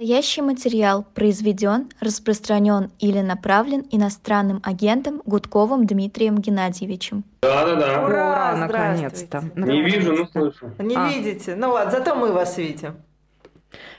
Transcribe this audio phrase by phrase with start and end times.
[0.00, 7.24] Настоящий материал произведен, распространен или направлен иностранным агентом Гудковым Дмитрием Геннадьевичем.
[7.42, 8.04] Да-да-да.
[8.04, 9.42] Ура, Ура, наконец-то.
[9.56, 10.40] Не вижу, но Наконец-то.
[10.40, 10.72] слышу.
[10.78, 11.08] Не А.
[11.08, 11.56] видите?
[11.56, 12.94] Ну ладно, зато мы вас видим.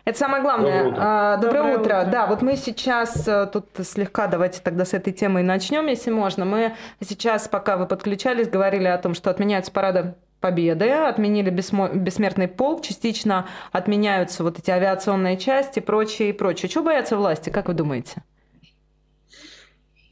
[0.06, 0.86] Это самое главное.
[0.86, 1.02] Доброе утро.
[1.06, 2.00] А, Доброе, Доброе утро.
[2.00, 2.12] утро.
[2.12, 6.12] Да, вот мы сейчас э, тут слегка, давайте тогда с этой темы и начнем, если
[6.12, 6.46] можно.
[6.46, 12.82] Мы сейчас, пока вы подключались, говорили о том, что отменяются парады Победы, отменили бессмертный полк,
[12.82, 16.70] частично отменяются вот эти авиационные части, прочее и прочее.
[16.70, 18.24] Чего боятся власти, как вы думаете?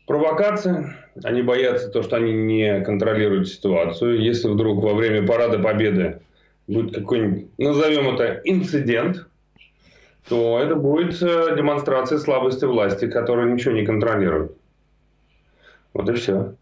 [0.05, 0.94] Провокации.
[1.23, 4.21] Они боятся то, что они не контролируют ситуацию.
[4.21, 6.21] Если вдруг во время парада Победы
[6.68, 9.27] будет какой-нибудь, назовем это, инцидент,
[10.27, 14.52] то это будет э, демонстрация слабости власти, которая ничего не контролирует.
[15.94, 16.55] Вот и все.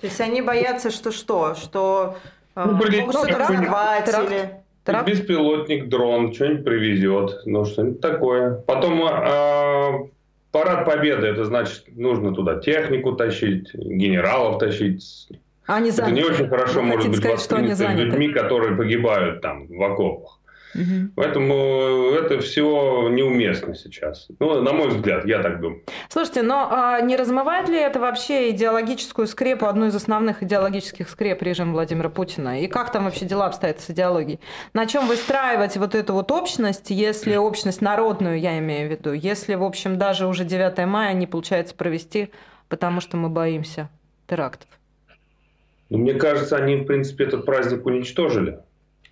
[0.00, 1.54] То есть они боятся, что что?
[1.54, 2.16] Что
[2.56, 4.30] Ну, прилетит могут что-то какой-нибудь взорвать теракт.
[4.30, 4.50] или...
[4.84, 5.08] Теракт?
[5.08, 8.54] Беспилотник, дрон, что-нибудь привезет, ну что-нибудь такое.
[8.66, 10.08] Потом э,
[10.52, 15.28] парад Победы, это значит, нужно туда технику тащить, генералов тащить.
[15.66, 16.32] Они Это не заняты.
[16.32, 18.18] очень хорошо Вы может быть сказать, что они воспринято заняты?
[18.18, 20.38] людьми, которые погибают там в окопах.
[20.74, 21.12] Мгм.
[21.14, 24.28] Поэтому это все неуместно сейчас.
[24.38, 25.82] Ну, на мой взгляд, я так думаю.
[26.08, 31.42] Слушайте, но а, не размывает ли это вообще идеологическую скрепу, одну из основных идеологических скреп
[31.42, 32.60] режима Владимира Путина?
[32.62, 34.40] И как там вообще дела обстоят с идеологией?
[34.72, 39.54] На чем выстраивать вот эту вот общность, если общность народную, я имею в виду, если,
[39.54, 42.30] в общем, даже уже 9 мая не получается провести,
[42.68, 43.88] потому что мы боимся
[44.26, 44.68] терактов?
[45.90, 48.58] Но мне кажется, они, в принципе, этот праздник уничтожили.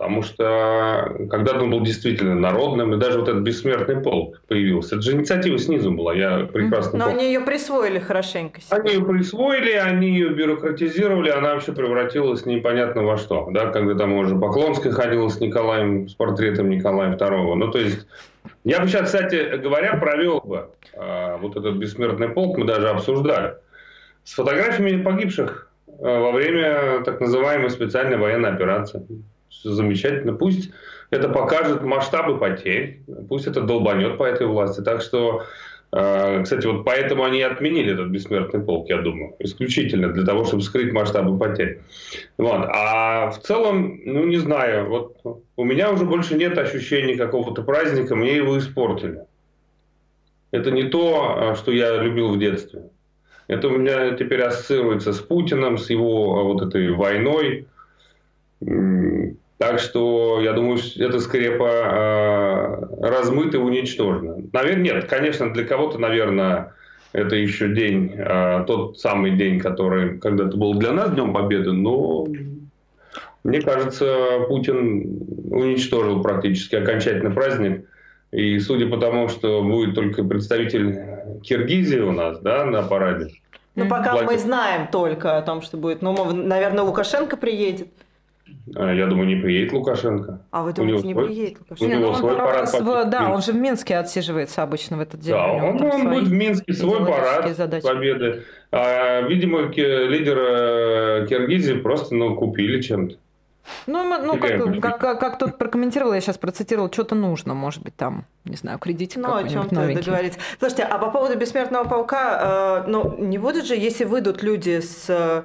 [0.03, 4.97] Потому что когда-то он был действительно народным, и даже вот этот бессмертный полк появился.
[4.97, 7.21] Это же инициатива снизу была, я прекрасно Но помню.
[7.21, 8.79] они ее присвоили хорошенько себе.
[8.79, 13.47] Они ее присвоили, они ее бюрократизировали, она вообще превратилась непонятно во что.
[13.53, 17.55] Да, когда там уже Поклонская ходила с Николаем, с портретом Николая II.
[17.55, 18.05] Ну, то есть,
[18.65, 23.55] я бы сейчас, кстати говоря, провел бы э, вот этот бессмертный полк, мы даже обсуждали,
[24.25, 29.07] с фотографиями погибших э, во время так называемой специальной военной операции.
[29.63, 30.35] Замечательно.
[30.35, 30.71] Пусть
[31.11, 34.81] это покажет масштабы потерь, пусть это долбанет по этой власти.
[34.81, 35.45] Так что
[35.95, 40.63] Э, Кстати, вот поэтому они отменили этот бессмертный полк, я думаю, исключительно для того, чтобы
[40.63, 41.83] скрыть масштабы потерь.
[42.39, 42.67] Вот.
[42.69, 45.17] А в целом, ну не знаю, вот
[45.57, 49.25] у меня уже больше нет ощущения какого-то праздника, мне его испортили.
[50.51, 52.85] Это не то, э, что я любил в детстве.
[53.49, 57.67] Это у меня теперь ассоциируется с Путиным, с его э, вот этой войной.
[59.63, 64.39] Так что, я думаю, эта скрепа э, размыта и уничтожена.
[64.53, 66.75] Наверное, нет, конечно, для кого-то, наверное,
[67.13, 72.27] это еще день, э, тот самый день, который когда-то был для нас Днем Победы, но
[73.45, 75.21] мне кажется, Путин
[75.53, 77.85] уничтожил практически окончательно праздник.
[78.33, 80.99] И судя по тому, что будет только представитель
[81.45, 83.29] Киргизии у нас да, на параде,
[83.77, 84.41] Ну, пока мы Владимир.
[84.41, 86.03] знаем только о том, что будет.
[86.03, 87.87] Ну, наверное, Лукашенко приедет.
[88.77, 90.41] Э, я думаю, не приедет Лукашенко.
[90.51, 91.85] А вы У думаете, него не свой- приедет у Лукашенко?
[91.85, 93.11] него Не, ну он свой парад раз в- победы.
[93.11, 95.35] да, он же в Минске отсиживается обычно в этот день.
[95.35, 97.87] Да, у него он, он будет в Минске свой парад задачи.
[97.87, 98.43] победы.
[98.71, 103.17] А, видимо, лидер э, Киргизии просто ну, купили чем-то.
[103.87, 104.83] Ну, мы- ну как, будет?
[104.83, 108.81] как, как, как тут прокомментировала, я сейчас процитировала, что-то нужно, может быть, там, не знаю,
[108.81, 110.03] кредитик Ну, о чем-то новенький.
[110.03, 110.41] договориться.
[110.59, 115.07] Слушайте, а по поводу бессмертного полка, э, ну, не будут же, если выйдут люди с
[115.09, 115.43] э,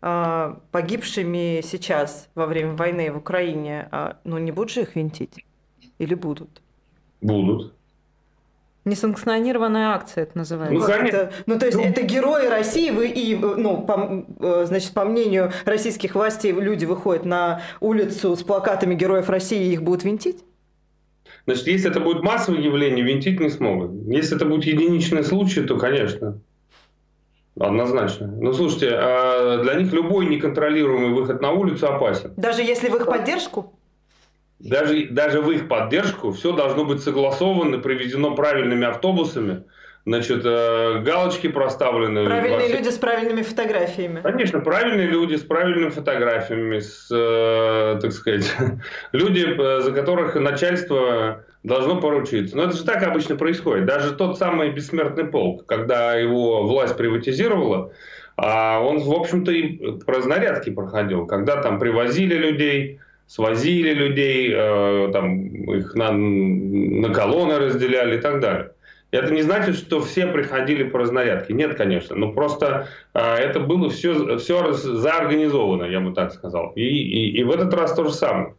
[0.00, 5.44] погибшими сейчас во время войны в Украине, э, ну, не будут же их винтить?
[5.98, 6.62] Или будут?
[7.20, 7.74] Будут.
[8.86, 10.74] Несанкционированная акция это называется.
[10.74, 11.16] Ну, конечно.
[11.16, 11.84] это- ну, то есть Ну.
[11.84, 17.26] это герои России, вы и, ну, по, э, значит, по мнению российских властей, люди выходят
[17.26, 20.42] на улицу с плакатами героев России, и их будут винтить?
[21.46, 23.90] Значит, если это будет массовое явление, винтить не смогут.
[24.08, 26.38] Если это будет единичный случай, то, конечно,
[27.58, 28.26] однозначно.
[28.26, 32.32] Ну, слушайте, а для них любой неконтролируемый выход на улицу опасен.
[32.36, 33.74] Даже если в их поддержку?
[34.58, 39.64] Даже, даже в их поддержку все должно быть согласовано, приведено правильными автобусами,
[40.04, 42.26] значит, э, галочки проставлены.
[42.26, 44.20] Правильные всех- люди с правильными фотографиями.
[44.20, 48.54] Конечно, правильные люди с правильными фотографиями, с, э, так сказать,
[49.12, 52.56] люди, э, за которых начальство должно поручиться.
[52.56, 53.86] Но это же так обычно происходит.
[53.86, 57.92] Даже тот самый бессмертный полк, когда его власть приватизировала,
[58.36, 65.10] а он, в общем-то, и по разнарядке проходил, когда там привозили людей, свозили людей, э,
[65.12, 68.72] там их на, на колонны разделяли и так далее.
[69.10, 71.52] Это не значит, что все приходили по разнарядке.
[71.52, 72.14] Нет, конечно.
[72.14, 76.72] Но просто а, это было все, все заорганизовано, я бы так сказал.
[76.76, 78.54] И, и, и в этот раз то же самое.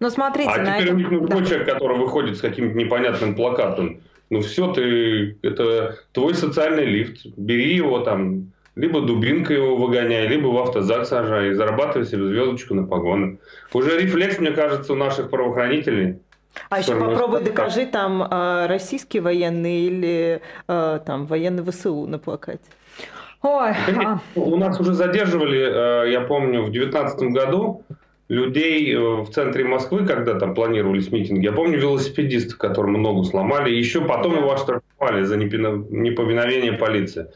[0.00, 1.26] Но смотрите, а на теперь этом- у них ну, да.
[1.26, 4.00] другой человек, который выходит с каким-то непонятным плакатом.
[4.30, 10.48] ну все, ты, это твой социальный лифт, бери его там, либо дубинкой его выгоняй, либо
[10.48, 13.38] в автозак сажай, и зарабатывай себе звездочку на погоны.
[13.72, 16.18] Уже рефлекс, мне кажется, у наших правоохранителей.
[16.70, 22.64] А еще попробуй докажи там э, российский военный или э, там военный ВСУ на плакате.
[23.42, 23.72] Ой,
[24.04, 24.18] а...
[24.34, 27.82] У нас уже задерживали, э, я помню, в 2019 году
[28.28, 31.44] людей э, в центре Москвы, когда там планировались митинги.
[31.44, 33.70] Я помню велосипедиста, которому ногу сломали.
[33.70, 37.28] Еще потом его оштрафовали за неповиновение полиции.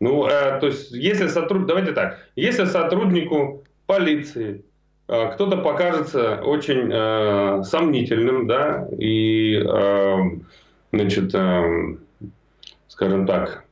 [0.00, 4.64] Ну, э, то есть, если сотрудник, давайте так, если сотруднику полиции
[5.08, 10.16] э, кто-то покажется очень э, сомнительным, да, и, э,
[10.92, 11.96] значит, э,
[12.86, 13.64] скажем так,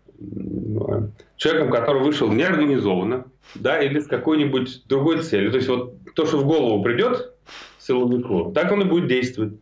[1.36, 5.50] человеком, который вышел неорганизованно, да, или с какой-нибудь другой целью.
[5.50, 7.32] То есть вот то, что в голову придет
[7.78, 9.52] силовику, так он и будет действовать.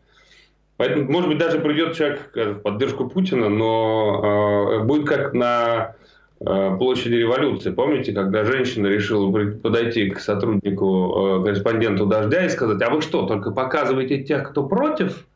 [0.77, 5.95] Поэтому, может быть, даже придет человек в поддержку Путина, но э, будет как на
[6.41, 7.71] э, площади революции.
[7.71, 13.27] Помните, когда женщина решила подойти к сотруднику, э, корреспонденту «Дождя» и сказать, а вы что,
[13.27, 15.27] только показываете тех, кто против?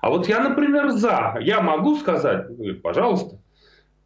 [0.00, 1.36] А вот я, например, за.
[1.40, 2.48] Я могу сказать?
[2.48, 3.36] Говорит, пожалуйста.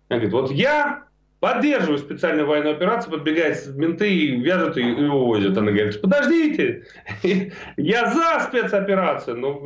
[0.09, 1.05] Она говорит, вот я
[1.45, 5.59] поддерживаю специальную военную операцию, подбегает менты и вяжут и, и увозят.
[5.59, 6.85] Она говорит, подождите,
[7.77, 9.61] я за спецоперацию, но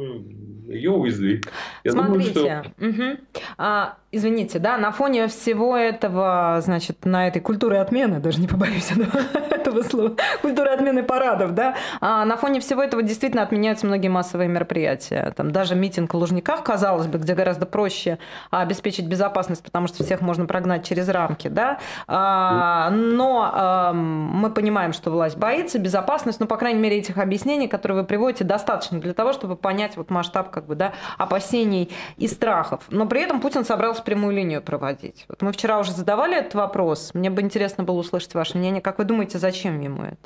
[0.66, 1.40] ее увезли.
[1.84, 2.84] Я Смотрите, думаю, что...
[2.84, 3.18] угу.
[3.58, 8.90] а, извините, да, на фоне всего этого, значит, на этой культуре отмены, даже не побоюсь
[9.50, 14.48] этого слова, культуры отмены парадов, да, а на фоне всего этого действительно отменяются многие массовые
[14.48, 15.32] мероприятия.
[15.36, 18.18] Там даже митинг в Лужниках, казалось бы, где гораздо проще
[18.50, 24.94] обеспечить безопасность, потому что всех можно прогнать через рамки, да, а, но а, мы понимаем,
[24.94, 29.12] что власть боится, безопасность, ну, по крайней мере, этих объяснений, которые вы приводите, достаточно для
[29.12, 32.80] того, чтобы понять вот масштаб как бы, да, опасений и страхов.
[32.88, 35.24] Но при этом Путин собрался прямую линию проводить.
[35.28, 37.12] Вот мы вчера уже задавали этот вопрос.
[37.14, 38.80] Мне бы интересно было услышать ваше мнение.
[38.80, 40.16] Как вы думаете, зачем ему это?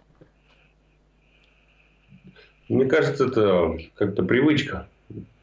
[2.68, 4.88] Мне кажется, это как-то привычка.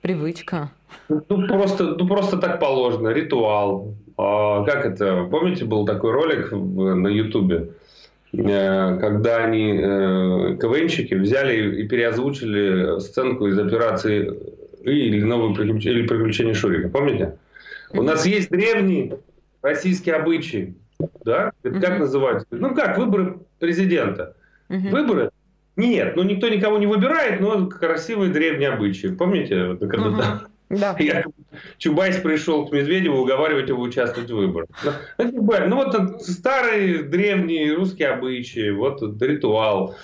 [0.01, 0.71] Привычка.
[1.09, 3.09] Ну, просто, ну, просто так положено.
[3.09, 3.93] Ритуал.
[4.17, 5.27] А, как это?
[5.29, 7.71] Помните, был такой ролик на Ютубе?
[8.31, 14.33] Э, когда они, э, КВНщики, взяли и переозвучили сценку из операции
[14.83, 16.89] или новые приключения, или приключения Шурика.
[16.89, 17.37] Помните?
[17.91, 19.13] У нас есть древний
[19.61, 20.75] российский обычай.
[21.23, 21.51] Да?
[21.63, 22.47] Это как называется?
[22.51, 24.35] Ну как, выборы президента.
[24.67, 25.31] Выборы?
[25.75, 29.07] Нет, ну никто никого не выбирает, но красивые древние обычаи.
[29.07, 29.77] Помните?
[29.79, 30.49] Когда да.
[30.99, 31.23] Я,
[31.77, 34.69] Чубайс пришел к Медведеву уговаривать его участвовать в выборах.
[35.17, 39.95] Ну, ну вот старый древний русский обычай, вот ритуал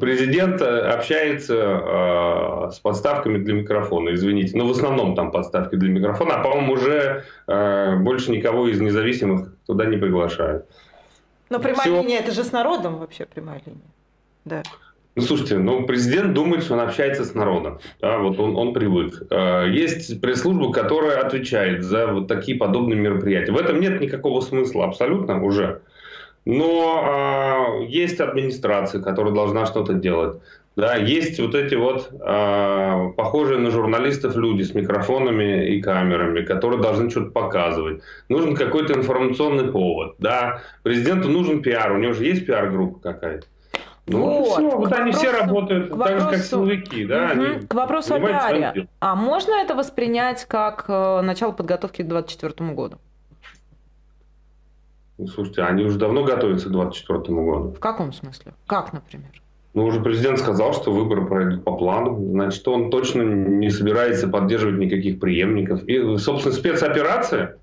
[0.00, 4.56] президент общается э, с подставками для микрофона, извините.
[4.56, 8.80] Но ну, в основном там подставки для микрофона, а по-моему уже э, больше никого из
[8.80, 10.66] независимых туда не приглашают.
[11.50, 12.02] Но прямая Все...
[12.02, 13.80] линия это же с народом вообще прямая линия.
[14.44, 14.62] Да.
[15.14, 17.80] Ну, слушайте, ну, президент думает, что он общается с народом.
[18.00, 19.22] Да, вот он, он привык.
[19.30, 23.52] Э, есть пресс-служба, которая отвечает за вот такие подобные мероприятия.
[23.52, 25.82] В этом нет никакого смысла абсолютно уже.
[26.44, 30.40] Но э, есть администрация, которая должна что-то делать.
[30.74, 36.80] Да, есть вот эти вот э, похожие на журналистов люди с микрофонами и камерами, которые
[36.80, 38.02] должны что-то показывать.
[38.30, 40.14] Нужен какой-то информационный повод.
[40.18, 40.62] Да.
[40.82, 43.46] Президенту нужен пиар, у него же есть пиар-группа какая-то.
[44.06, 47.04] Ну, вот, все, вот они все работают так вопросу, же, как силовики.
[47.04, 47.42] Да, угу.
[47.42, 48.88] они к вопросу о пиаре.
[48.98, 52.98] А можно это воспринять как э, начало подготовки к 2024 году?
[55.22, 57.72] Ну, слушайте, они уже давно готовятся к 2024 году.
[57.74, 58.54] В каком смысле?
[58.66, 59.30] Как, например?
[59.72, 62.18] Ну, уже президент сказал, что выборы пройдут по плану.
[62.32, 65.84] Значит, он точно не собирается поддерживать никаких преемников.
[65.84, 67.58] И, собственно, спецоперация,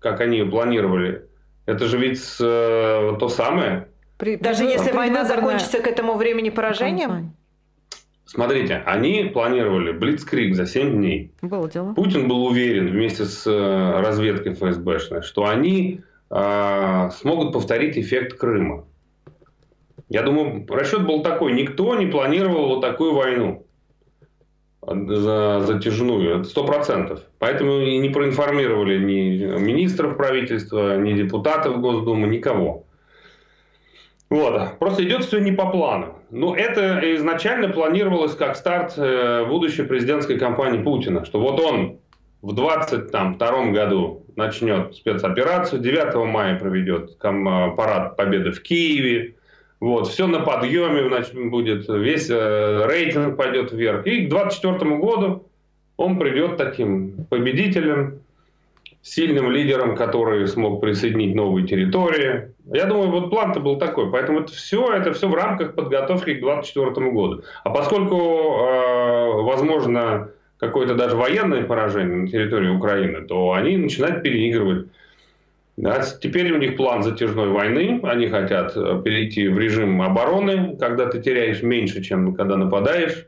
[0.00, 1.24] как они планировали,
[1.64, 3.88] это же ведь э, то самое.
[4.18, 7.34] При, Даже при, если война закончится к этому времени поражением?
[8.26, 11.32] Смотрите, они планировали Блицкрик за 7 дней.
[11.40, 11.94] Было дело.
[11.94, 18.84] Путин был уверен вместе с э, разведкой ФСБшной, что они э, смогут повторить эффект Крыма.
[20.08, 21.52] Я думаю, расчет был такой.
[21.52, 23.64] Никто не планировал вот такую войну
[24.84, 27.20] за, затяжную, сто процентов.
[27.38, 32.86] Поэтому и не проинформировали ни министров правительства, ни депутатов Госдумы, никого.
[34.30, 34.78] Вот.
[34.78, 36.16] Просто идет все не по плану.
[36.30, 41.99] Но это изначально планировалось как старт э, будущей президентской кампании Путина, что вот он
[42.42, 49.34] в 2022 году начнет спецоперацию, 9 мая проведет э, парад Победы в Киеве,
[49.80, 54.06] вот, все на подъеме значит, будет, весь э, рейтинг пойдет вверх.
[54.06, 55.46] И к 2024 году
[55.96, 58.20] он придет таким победителем,
[59.02, 62.52] сильным лидером, который смог присоединить новые территории.
[62.70, 64.10] Я думаю, вот план-то был такой.
[64.10, 67.42] Поэтому это все, это все в рамках подготовки к 2024 году.
[67.64, 70.30] А поскольку, э, возможно,
[70.60, 74.86] какое-то даже военное поражение на территории Украины, то они начинают переигрывать.
[75.76, 78.00] Да, теперь у них план затяжной войны.
[78.02, 83.26] Они хотят э, перейти в режим обороны, когда ты теряешь меньше, чем когда нападаешь.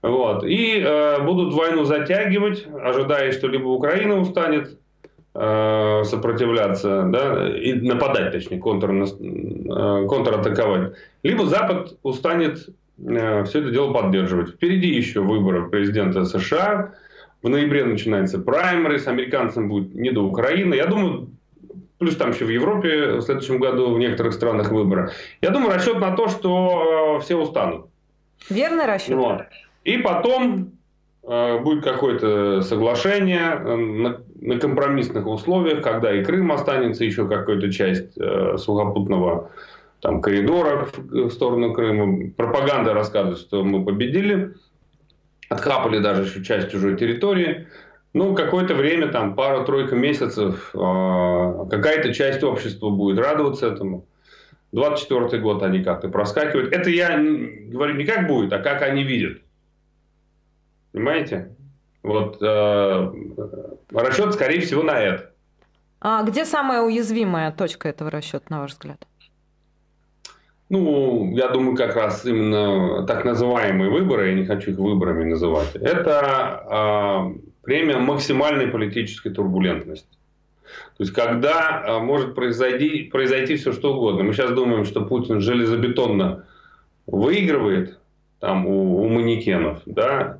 [0.00, 0.44] Вот.
[0.44, 4.78] И э, будут войну затягивать, ожидая, что либо Украина устанет
[5.34, 12.66] э, сопротивляться, да, и нападать, точнее, контр, э, контратаковать, либо Запад устанет
[13.06, 14.50] э, все это дело поддерживать.
[14.50, 16.94] Впереди еще выборы президента США.
[17.42, 20.74] В ноябре начинается праймерис, американцам будет не до Украины.
[20.74, 21.28] Я думаю,
[21.98, 25.12] плюс там еще в Европе в следующем году в некоторых странах выборы.
[25.40, 27.86] Я думаю, расчет на то, что э, все устанут.
[28.48, 29.16] Верный расчет.
[29.16, 29.42] Вот.
[29.84, 30.72] И потом
[31.22, 37.70] э, будет какое-то соглашение э, на, на компромиссных условиях, когда и Крым останется, еще какая-то
[37.70, 39.50] часть э, сухопутного
[40.00, 42.30] там, коридора в, сторону Крыма.
[42.36, 44.54] Пропаганда рассказывает, что мы победили,
[45.48, 47.68] отхапали даже еще часть чужой территории.
[48.12, 54.06] Ну, какое-то время, там, пару-тройка месяцев, э, какая-то часть общества будет радоваться этому.
[54.72, 56.72] 24 год они как-то проскакивают.
[56.72, 59.38] Это я говорю не как будет, а как они видят.
[60.92, 61.54] Понимаете?
[62.02, 63.12] Вот э,
[63.92, 65.30] расчет, скорее всего, на это.
[66.00, 69.06] А где самая уязвимая точка этого расчета, на ваш взгляд?
[70.70, 75.74] Ну, я думаю, как раз именно так называемые выборы, я не хочу их выборами называть,
[75.74, 80.08] это э, премия максимальной политической турбулентности.
[80.96, 84.22] То есть, когда э, может произойти, произойти все что угодно.
[84.22, 86.46] Мы сейчас думаем, что Путин железобетонно
[87.08, 87.98] выигрывает
[88.38, 90.38] там у, у манекенов, да,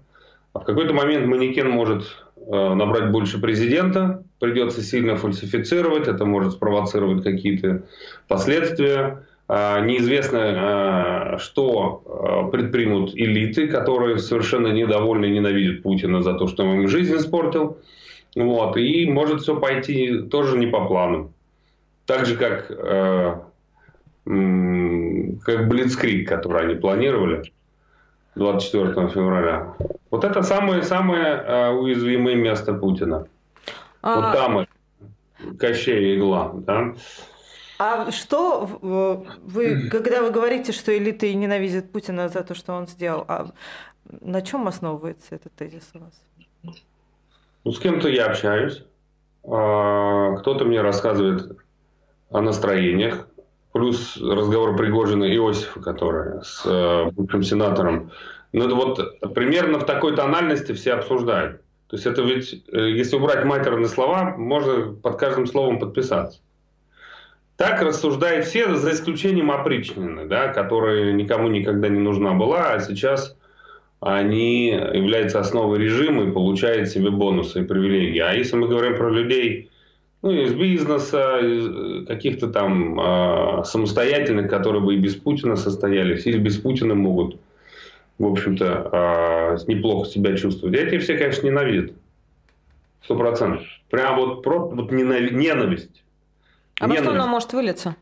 [0.52, 2.04] а в какой-то момент манекен может
[2.36, 7.82] э, набрать больше президента, придется сильно фальсифицировать, это может спровоцировать какие-то
[8.28, 9.26] последствия.
[9.52, 16.46] А, неизвестно, а, что а, предпримут элиты, которые совершенно недовольны и ненавидят Путина за то,
[16.46, 17.78] что он им жизнь испортил.
[18.36, 18.76] Вот.
[18.76, 21.32] И может все пойти тоже не по плану.
[22.06, 22.68] Так же, как,
[24.24, 27.42] как Блицкрик, который они планировали.
[28.36, 29.74] 24 февраля.
[30.12, 33.26] Вот это самое-самое уязвимое место Путина.
[34.00, 34.14] А...
[34.14, 34.66] Вот там
[35.58, 36.52] Кощей игла.
[36.54, 36.94] Да?
[37.80, 43.24] А что вы, когда вы говорите, что элиты ненавидят Путина за то, что он сделал,
[43.26, 43.46] а
[44.20, 46.22] на чем основывается этот тезис у вас?
[47.64, 48.84] Ну, с кем-то я общаюсь,
[49.44, 51.56] а, кто-то мне рассказывает
[52.28, 53.26] о настроениях,
[53.72, 58.10] плюс разговор Пригожина и Иосифа, который с э, бывшим сенатором.
[58.52, 61.62] Ну, это вот примерно в такой тональности все обсуждают.
[61.86, 66.40] То есть это ведь, э, если убрать матерные слова, можно под каждым словом подписаться.
[67.60, 73.36] Так рассуждают все, за исключением опричнины, да, которая никому никогда не нужна была, а сейчас
[74.00, 78.18] они являются основой режима и получают себе бонусы и привилегии.
[78.18, 79.68] А если мы говорим про людей,
[80.22, 86.24] ну, из бизнеса, из э, каких-то там э, самостоятельных, которые бы и без Путина состоялись,
[86.24, 87.36] или без Путина могут,
[88.18, 90.78] в общем-то, э, неплохо себя чувствовать.
[90.78, 91.92] Эти все, конечно, ненавидят.
[93.04, 93.66] Сто процентов.
[93.90, 96.02] Прям вот просто вот ненави- ненависть.
[96.80, 97.96] А во что она может вылиться?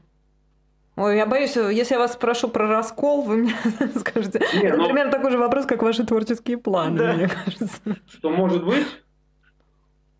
[0.96, 3.54] Ой, я боюсь, если я вас спрошу про раскол, вы мне
[3.96, 4.40] скажете.
[4.54, 4.86] Не, но...
[4.86, 7.12] Примерно такой же вопрос, как ваши творческие планы, да.
[7.12, 7.80] мне кажется.
[8.10, 8.86] Что может быть?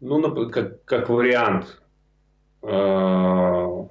[0.01, 1.81] Ну, как, как вариант.
[2.63, 3.87] Э,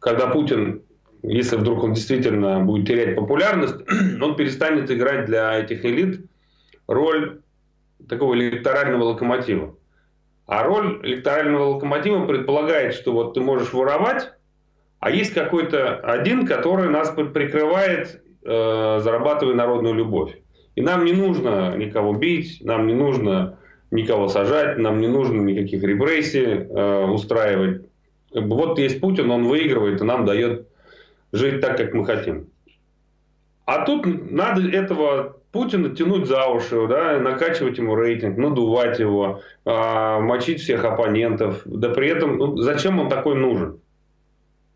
[0.00, 0.82] когда Путин,
[1.22, 3.76] если вдруг он действительно будет терять популярность,
[4.20, 6.26] он перестанет играть для этих элит
[6.86, 7.40] роль
[8.06, 9.76] такого электорального локомотива.
[10.46, 14.32] А роль электорального локомотива предполагает, что вот ты можешь воровать,
[14.98, 20.36] а есть какой-то один, который нас прикрывает, э, зарабатывая народную любовь.
[20.74, 23.58] И нам не нужно никого бить, нам не нужно
[23.90, 27.86] никого сажать, нам не нужно никаких репрессий э, устраивать.
[28.34, 30.66] Вот есть Путин, он выигрывает и нам дает
[31.32, 32.46] жить так, как мы хотим.
[33.64, 40.20] А тут надо этого Путина тянуть за уши, да, накачивать ему рейтинг, надувать его, э,
[40.20, 41.62] мочить всех оппонентов.
[41.66, 43.78] Да при этом, ну, зачем он такой нужен?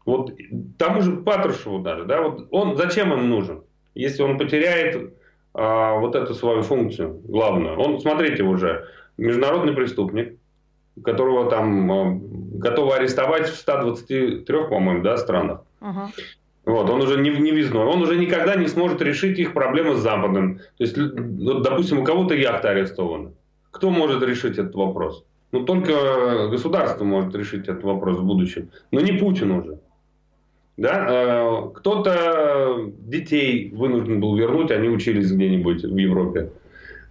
[0.04, 0.33] Вот
[0.78, 3.62] тому же Патрушеву даже, да, вот он зачем им нужен?
[3.95, 5.14] Если он потеряет
[5.59, 7.78] а, вот эту свою функцию главную.
[7.78, 10.38] Он, смотрите, уже международный преступник,
[11.02, 12.21] которого там а,
[12.59, 15.62] готовы арестовать в 123, по-моему, да, странах.
[15.80, 16.09] Uh-huh.
[16.66, 17.85] Вот, он уже не, не визной.
[17.85, 20.58] Он уже никогда не сможет решить их проблемы с Западом.
[20.76, 23.32] То есть, вот, допустим, у кого-то яхта арестована.
[23.70, 25.25] Кто может решить этот вопрос?
[25.52, 28.70] Ну, только государство может решить этот вопрос в будущем.
[28.90, 29.78] Но не Путин уже.
[30.76, 31.06] Да?
[31.08, 36.50] Э, кто-то детей вынужден был вернуть, они учились где-нибудь в Европе.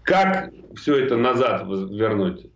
[0.03, 2.47] Как все это назад вернуть?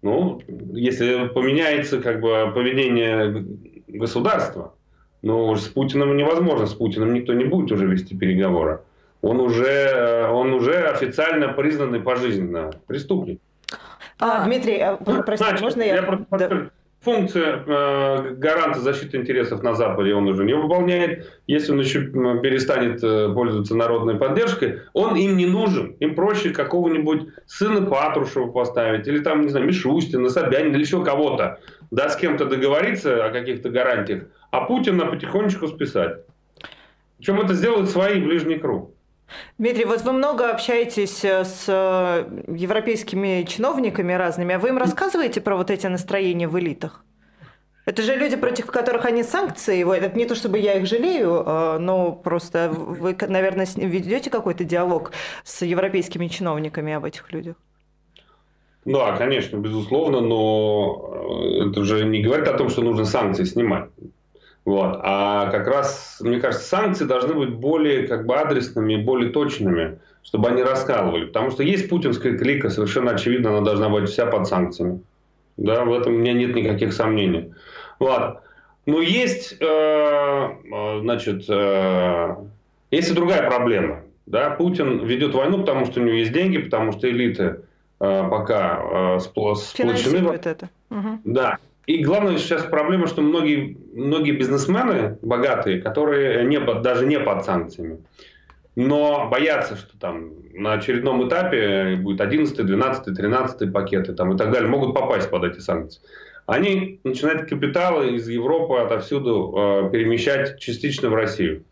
[0.00, 0.40] Ну,
[0.72, 3.44] если поменяется как бы поведение
[3.86, 4.74] государства,
[5.22, 8.80] но с Путиным невозможно, с Путиным никто не будет уже вести переговоры.
[9.22, 13.40] Он уже, он уже официально признанный пожизненно преступник.
[14.18, 15.96] А, Дмитрий, а, простите, Значит, можно я...
[15.96, 16.70] я да
[17.02, 21.26] функция э, гаранта защиты интересов на Западе он уже не выполняет.
[21.46, 25.96] Если он еще перестанет э, пользоваться народной поддержкой, он им не нужен.
[26.00, 31.58] Им проще какого-нибудь сына Патрушева поставить, или там, не знаю, Мишустина, Собянина, или еще кого-то.
[31.90, 36.20] Да, с кем-то договориться о каких-то гарантиях, а Путина потихонечку списать.
[37.18, 38.91] Причем это сделает свои ближний круг.
[39.58, 45.40] Дмитрий, вот вы много общаетесь э, с э, европейскими чиновниками разными, а вы им рассказываете
[45.40, 47.04] про вот эти настроения в элитах?
[47.84, 49.84] Это же люди, против которых они санкции.
[49.96, 55.12] Это не то, чтобы я их жалею, э, но просто вы, наверное, ведете какой-то диалог
[55.44, 57.56] с европейскими чиновниками об этих людях.
[58.84, 63.90] Да, конечно, безусловно, но это же не говорит о том, что нужно санкции снимать.
[64.64, 65.00] Вот.
[65.02, 70.48] А как раз, мне кажется, санкции должны быть более как бы адресными, более точными, чтобы
[70.48, 71.26] они раскалывали.
[71.26, 75.00] Потому что есть путинская клика, совершенно очевидно, она должна быть вся под санкциями.
[75.56, 77.52] Да, в этом у меня нет никаких сомнений.
[77.98, 78.40] Ладно.
[78.86, 80.48] Но есть, э,
[81.00, 82.36] значит, э,
[82.90, 84.02] есть и другая проблема.
[84.26, 84.50] Да?
[84.50, 87.60] Путин ведет войну, потому что у него есть деньги, потому что элиты
[88.00, 90.32] э, пока э, сплочены.
[90.46, 90.68] это.
[90.90, 91.20] Угу.
[91.24, 91.58] Да.
[91.86, 97.98] И главное сейчас проблема, что многие, многие бизнесмены богатые, которые не даже не под санкциями,
[98.76, 104.52] но боятся, что там на очередном этапе будет 11, 12, 13 пакеты там, и так
[104.52, 106.00] далее, могут попасть под эти санкции.
[106.46, 111.64] Они начинают капиталы из Европы отовсюду э, перемещать частично в Россию.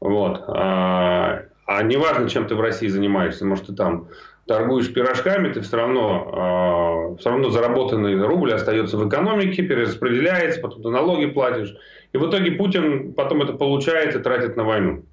[0.00, 0.42] Вот.
[0.48, 4.08] А, а неважно, чем ты в России занимаешься, может, ты там
[4.50, 10.82] торгуешь пирожками, ты все равно, э, все равно заработанный рубль остается в экономике, перераспределяется, потом
[10.82, 11.76] ты налоги платишь.
[12.12, 15.04] И в итоге Путин потом это получает и тратит на войну.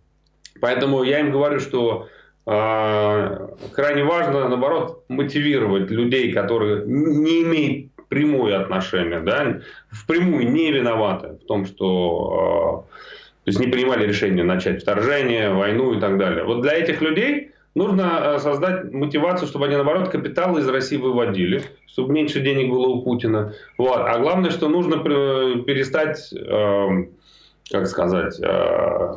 [0.60, 2.08] Поэтому я им говорю, что
[2.48, 9.60] э, крайне важно, наоборот, мотивировать людей, которые не имеют прямое отношение, да,
[9.92, 12.98] впрямую не виноваты в том, что э,
[13.44, 16.44] то есть не принимали решение начать вторжение, войну и так далее.
[16.44, 21.64] Вот для этих людей Нужно э, создать мотивацию, чтобы они, наоборот, капиталы из России выводили,
[21.86, 23.54] чтобы меньше денег было у Путина.
[23.78, 24.00] Вот.
[24.00, 26.88] А главное, что нужно перестать, э,
[27.70, 29.14] как сказать, э,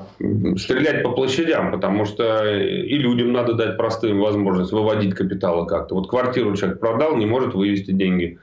[0.56, 5.94] стрелять по площадям, потому что и людям надо дать простым возможность выводить капиталы как-то.
[5.94, 8.38] Вот квартиру человек продал, не может вывести деньги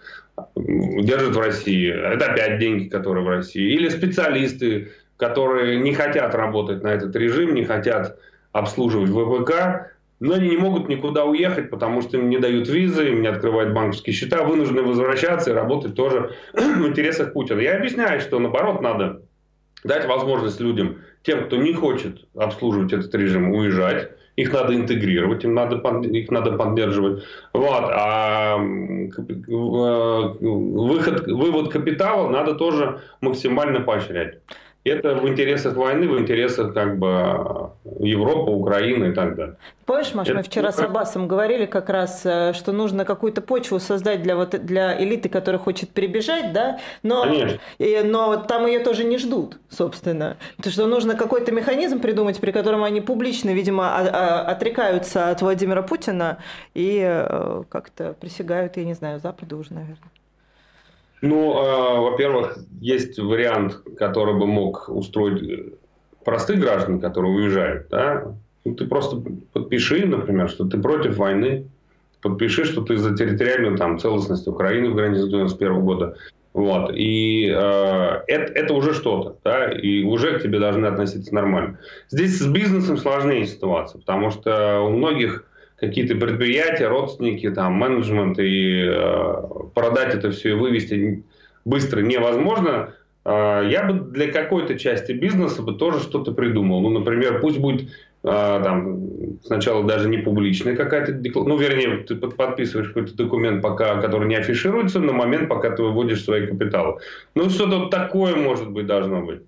[0.55, 1.89] держит в России.
[1.89, 3.73] Это опять деньги, которые в России.
[3.73, 8.17] Или специалисты, которые не хотят работать на этот режим, не хотят
[8.51, 13.21] обслуживать ВПК, но они не могут никуда уехать, потому что им не дают визы, им
[13.21, 17.59] не открывают банковские счета, вынуждены возвращаться и работать тоже в интересах Путина.
[17.59, 19.21] Я объясняю, что наоборот надо
[19.83, 24.11] дать возможность людям, тем, кто не хочет обслуживать этот режим, уезжать.
[24.37, 27.23] Их надо интегрировать, им надо, их надо поддерживать.
[27.53, 27.83] Вот.
[27.89, 28.57] А
[30.37, 34.37] выход, вывод капитала надо тоже максимально поощрять.
[34.87, 39.57] Это в интересах войны, в интересах как бы Европы, Украины и так далее.
[39.85, 44.21] Помнишь, Маш, мы вчера с Аббасом говорили как раз, э, что нужно какую-то почву создать
[44.21, 46.79] для, вот, для элиты, которая хочет перебежать, да?
[47.03, 47.59] Но, Конечно.
[47.77, 50.37] И, но там ее тоже не ждут, собственно.
[50.61, 53.95] То, что нужно какой-то механизм придумать, при котором они публично, видимо,
[54.41, 56.39] отрекаются от Владимира Путина
[56.73, 60.11] и э, как-то присягают, я не знаю, Западу уже, наверное.
[61.21, 65.73] Ну, э, во-первых, есть вариант, который бы мог устроить
[66.23, 67.87] простых граждан, которые уезжают.
[67.89, 68.35] Да?
[68.65, 71.67] Ну, ты просто подпиши, например, что ты против войны,
[72.21, 76.17] подпиши, что ты за территориальную там, целостность Украины в границе 91 года.
[76.53, 76.91] Вот.
[76.93, 81.79] И э, это, это уже что-то, да, и уже к тебе должны относиться нормально.
[82.09, 85.46] Здесь с бизнесом сложнее ситуация, потому что у многих
[85.79, 89.33] какие-то предприятия, родственники, там, менеджмент, и э,
[89.73, 91.23] продать это все и вывести
[91.65, 92.93] быстро невозможно.
[93.23, 96.81] Э, я бы для какой-то части бизнеса бы тоже что-то придумал.
[96.81, 97.89] Ну, например, пусть будет
[98.23, 99.07] э, там,
[99.43, 104.35] сначала даже не публичная какая-то декларация, ну, вернее, ты подписываешь какой-то документ, пока, который не
[104.35, 106.97] афишируется на момент, пока ты выводишь свои капиталы.
[107.35, 109.41] Ну, что-то такое, может быть, должно быть.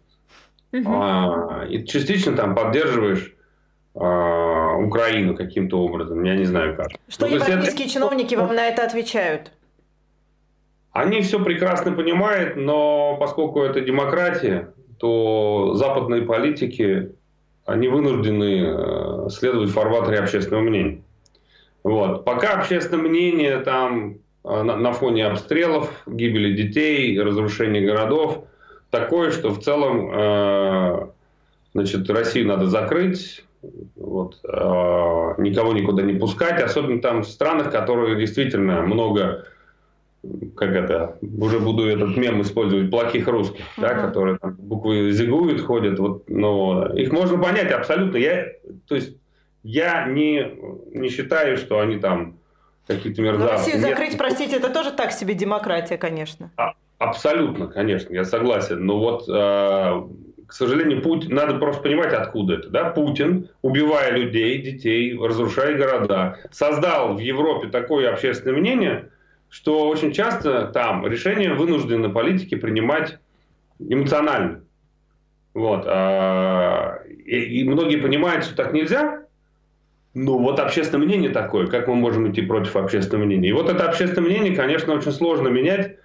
[0.73, 0.83] Угу.
[0.87, 3.33] А, и частично там поддерживаешь
[3.99, 6.23] Украину каким-то образом.
[6.23, 6.87] Я не знаю как.
[7.07, 7.93] Что ну, европейские это...
[7.93, 9.51] чиновники вам на это отвечают?
[10.91, 17.11] Они все прекрасно понимают, но поскольку это демократия, то западные политики,
[17.65, 21.01] они вынуждены э, следовать в фарватере общественного мнения.
[21.83, 22.25] Вот.
[22.25, 28.45] Пока общественное мнение там э, на, на фоне обстрелов, гибели детей, разрушения городов
[28.89, 31.07] такое, что в целом э,
[31.73, 33.43] значит, Россию надо закрыть,
[33.95, 34.47] вот, э,
[35.41, 39.45] никого никуда не пускать, особенно там в странах, которые действительно много
[40.55, 43.81] как это, уже буду этот мем использовать, плохих русских, uh-huh.
[43.81, 48.17] да, которые там буквы зигуют, ходят, вот, но их можно понять абсолютно.
[48.17, 48.47] Я,
[48.87, 49.15] то есть
[49.63, 50.55] я не,
[50.91, 52.37] не считаю, что они там
[52.85, 53.45] какие-то мерзавцы.
[53.45, 54.17] Но Россию закрыть, Нет.
[54.17, 56.51] простите, это тоже так себе демократия, конечно.
[56.57, 58.85] А, абсолютно, конечно, я согласен.
[58.85, 60.01] Но вот, э,
[60.49, 62.69] к сожалению, Путин, надо просто понимать, откуда это.
[62.69, 62.85] Да?
[62.89, 69.11] Путин, убивая людей, детей, разрушая города, создал в Европе такое общественное мнение,
[69.47, 73.19] что очень часто там решения вынуждены политики принимать
[73.77, 74.63] эмоционально.
[75.53, 75.83] Вот.
[75.85, 79.25] А, и, многие понимают, что так нельзя,
[80.15, 83.49] ну, вот общественное мнение такое, как мы можем идти против общественного мнения?
[83.49, 85.97] И вот это общественное мнение, конечно, очень сложно менять,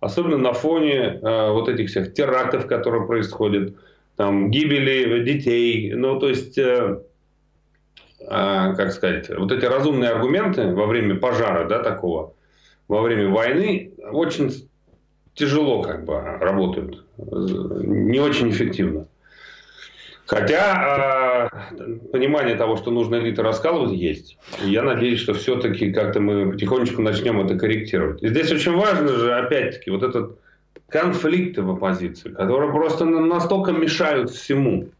[0.00, 3.76] особенно на фоне э, вот этих всех терактов, которые происходят,
[4.16, 7.00] там, гибели детей, ну, то есть, э,
[8.20, 12.34] э, как сказать, вот эти разумные аргументы во время пожара, да, такого,
[12.88, 14.68] во время войны, очень
[15.34, 19.06] тяжело как бы работают, не очень эффективно.
[20.26, 24.38] Хотя э, понимание того, что нужно элиты раскалывать, есть.
[24.64, 28.22] И я надеюсь, что все-таки как-то мы потихонечку начнем это корректировать.
[28.22, 30.38] И здесь очень важно же, опять-таки, вот этот
[30.92, 34.90] конфликты в оппозиции, которые просто настолько мешают всему.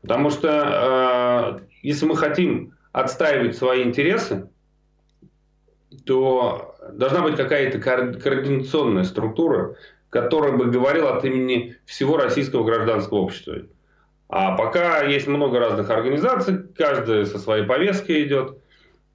[0.00, 4.48] Потому что э, если мы хотим отстаивать свои интересы,
[6.04, 9.74] то должна быть какая-то координационная структура,
[10.10, 13.62] которая бы говорила от имени всего российского гражданского общества.
[14.28, 18.58] А пока есть много разных организаций, каждая со своей повесткой идет.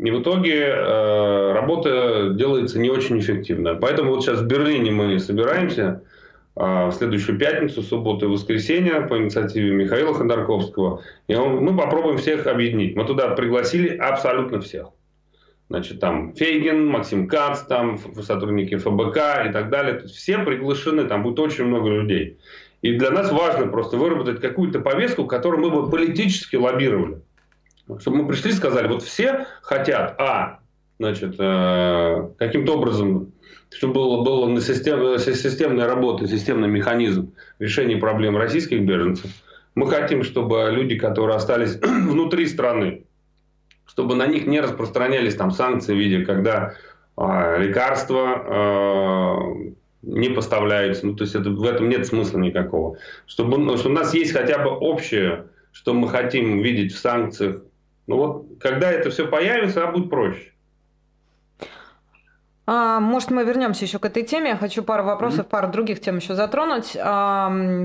[0.01, 3.75] И в итоге э, работа делается не очень эффективно.
[3.75, 6.01] Поэтому вот сейчас в Берлине мы собираемся
[6.55, 11.03] э, в следующую пятницу, субботу и воскресенье по инициативе Михаила Ходорковского.
[11.27, 12.95] И он, мы попробуем всех объединить.
[12.95, 14.87] Мы туда пригласили абсолютно всех.
[15.69, 19.99] Значит, там Фейгин, Максим Кац, там сотрудники ФБК и так далее.
[20.01, 22.39] Есть все приглашены, там будет очень много людей.
[22.81, 27.21] И для нас важно просто выработать какую-то повестку, которую мы бы политически лоббировали.
[28.00, 30.60] Чтобы мы пришли и сказали, вот все хотят, а,
[31.00, 33.34] значит, э, каким-то образом,
[33.70, 39.32] чтобы было, было на систем, системная работа, системный механизм решения проблем российских беженцев.
[39.76, 43.06] Мы хотим, чтобы люди, которые остались внутри страны,
[43.86, 46.76] чтобы на них не распространялись там санкции в виде, когда
[47.17, 51.06] э, лекарства, э, не поставляются.
[51.06, 52.98] Ну, то есть это, в этом нет смысла никакого.
[53.28, 57.62] Чтобы, ну, что у нас есть хотя бы общее, что мы хотим видеть в санкциях.
[58.12, 60.52] Ну вот, когда это все появится, а будет проще.
[62.67, 64.50] А, может, мы вернемся еще к этой теме.
[64.50, 65.50] Я хочу пару вопросов, mm-hmm.
[65.50, 66.91] пару других тем еще затронуть.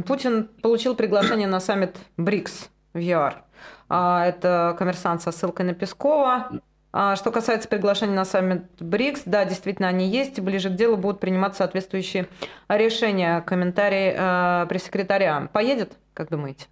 [0.04, 3.44] Путин получил приглашение на саммит БРИКС в ЮАР.
[3.88, 6.60] А, это коммерсант со ссылкой на Пескова.
[6.92, 10.40] А что касается приглашения на саммит БРИКС, да, действительно они есть.
[10.40, 12.26] Ближе к делу будут приниматься соответствующие
[12.66, 13.42] решения.
[13.42, 15.48] Комментарий э, пресс-секретаря.
[15.52, 16.66] Поедет, как думаете?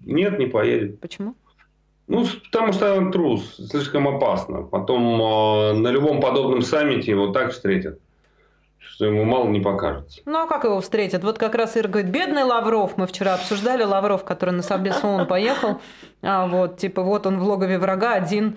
[0.00, 1.00] Нет, не поедет.
[1.00, 1.34] Почему?
[2.08, 4.62] Ну, потому что он трус, слишком опасно.
[4.62, 7.98] Потом э, на любом подобном саммите его так встретят,
[8.78, 10.20] что ему мало не покажется.
[10.24, 11.24] Ну, а как его встретят?
[11.24, 12.96] Вот как раз Ира говорит, бедный Лавров.
[12.96, 15.80] Мы вчера обсуждали Лавров, который на Совбез ООН поехал.
[16.22, 18.56] А вот, типа, вот он в логове врага один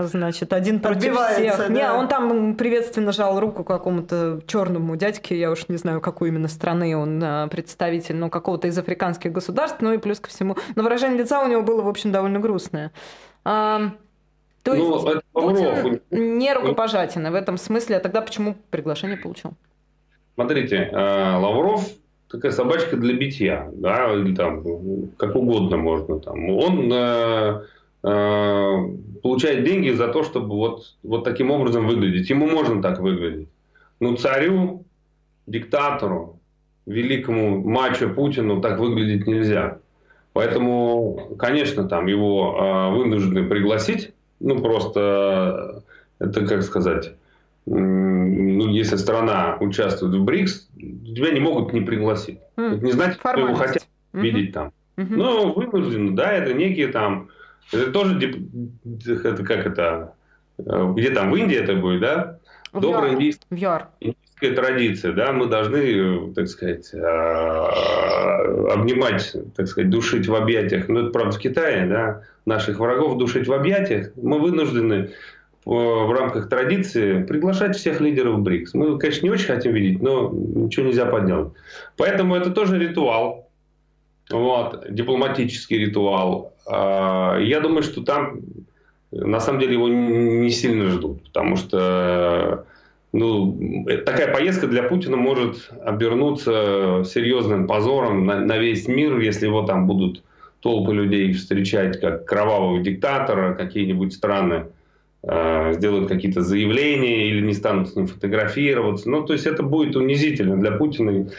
[0.00, 1.58] Значит, один против всех.
[1.58, 1.68] Да.
[1.68, 6.46] Не, он там приветственно жал руку какому-то черному дядьке, я уж не знаю, какой именно
[6.46, 10.56] страны он а, представитель, но какого-то из африканских государств, ну и плюс ко всему.
[10.76, 12.92] Но выражение лица у него было, в общем, довольно грустное.
[13.44, 13.90] А,
[14.62, 19.54] то ну, есть это Путин не рукопожатен в этом смысле, а тогда почему приглашение получил?
[20.34, 21.84] Смотрите, э, Лавров
[22.30, 24.62] такая собачка для битья, да, или там
[25.16, 26.20] как угодно можно.
[26.20, 26.50] Там.
[26.50, 27.62] Он Э,
[28.00, 32.30] получает деньги за то, чтобы вот, вот таким образом выглядеть.
[32.30, 33.48] Ему можно так выглядеть.
[34.00, 34.84] Но царю,
[35.46, 36.38] диктатору,
[36.86, 39.78] великому мачо Путину так выглядеть нельзя.
[40.32, 44.12] Поэтому, конечно, там его э, вынуждены пригласить.
[44.40, 45.82] Ну, просто
[46.20, 47.14] э, это, как сказать,
[47.66, 52.38] ну, если страна участвует в БРИКС, тебя не могут не пригласить.
[52.56, 52.76] Mm.
[52.76, 54.20] Это не значит, что его хотят mm-hmm.
[54.20, 54.72] видеть там.
[54.96, 55.16] Mm-hmm.
[55.16, 57.28] Ну, вынуждены, да, это некие там
[57.72, 58.18] это тоже,
[59.24, 60.14] это как это,
[60.58, 62.38] э, где там, в Индии это будет, да?
[63.14, 63.46] Индийский,
[64.00, 66.92] индийский дипломатическая традиция, да, мы должны, так сказать,
[68.72, 73.48] обнимать, так сказать, душить в объятиях, ну, это правда в Китае, да, наших врагов душить
[73.48, 75.10] в объятиях, мы вынуждены
[75.64, 78.72] в рамках традиции приглашать всех лидеров БРИКС.
[78.72, 81.52] Мы, конечно, не очень хотим видеть, но ничего нельзя поделать.
[81.98, 83.47] Поэтому это тоже ритуал,
[84.30, 86.52] вот, дипломатический ритуал.
[86.66, 88.40] А, я думаю, что там
[89.10, 92.64] на самом деле его не сильно ждут, потому что
[93.12, 99.62] ну, такая поездка для Путина может обернуться серьезным позором на, на весь мир, если его
[99.62, 100.22] там будут
[100.60, 104.66] толпы людей встречать как кровавого диктатора, какие-нибудь страны
[105.22, 109.08] э, сделают какие-то заявления или не станут с ним фотографироваться.
[109.08, 111.30] Ну, то есть это будет унизительно для Путина.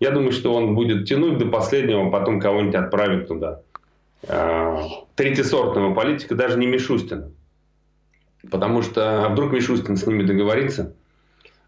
[0.00, 3.60] Я думаю, что он будет тянуть до последнего, потом кого-нибудь отправит туда.
[4.22, 4.78] Э,
[5.16, 7.30] третьесортного политика, даже не Мишустина.
[8.50, 10.92] Потому что а вдруг Мишустин с ними договорится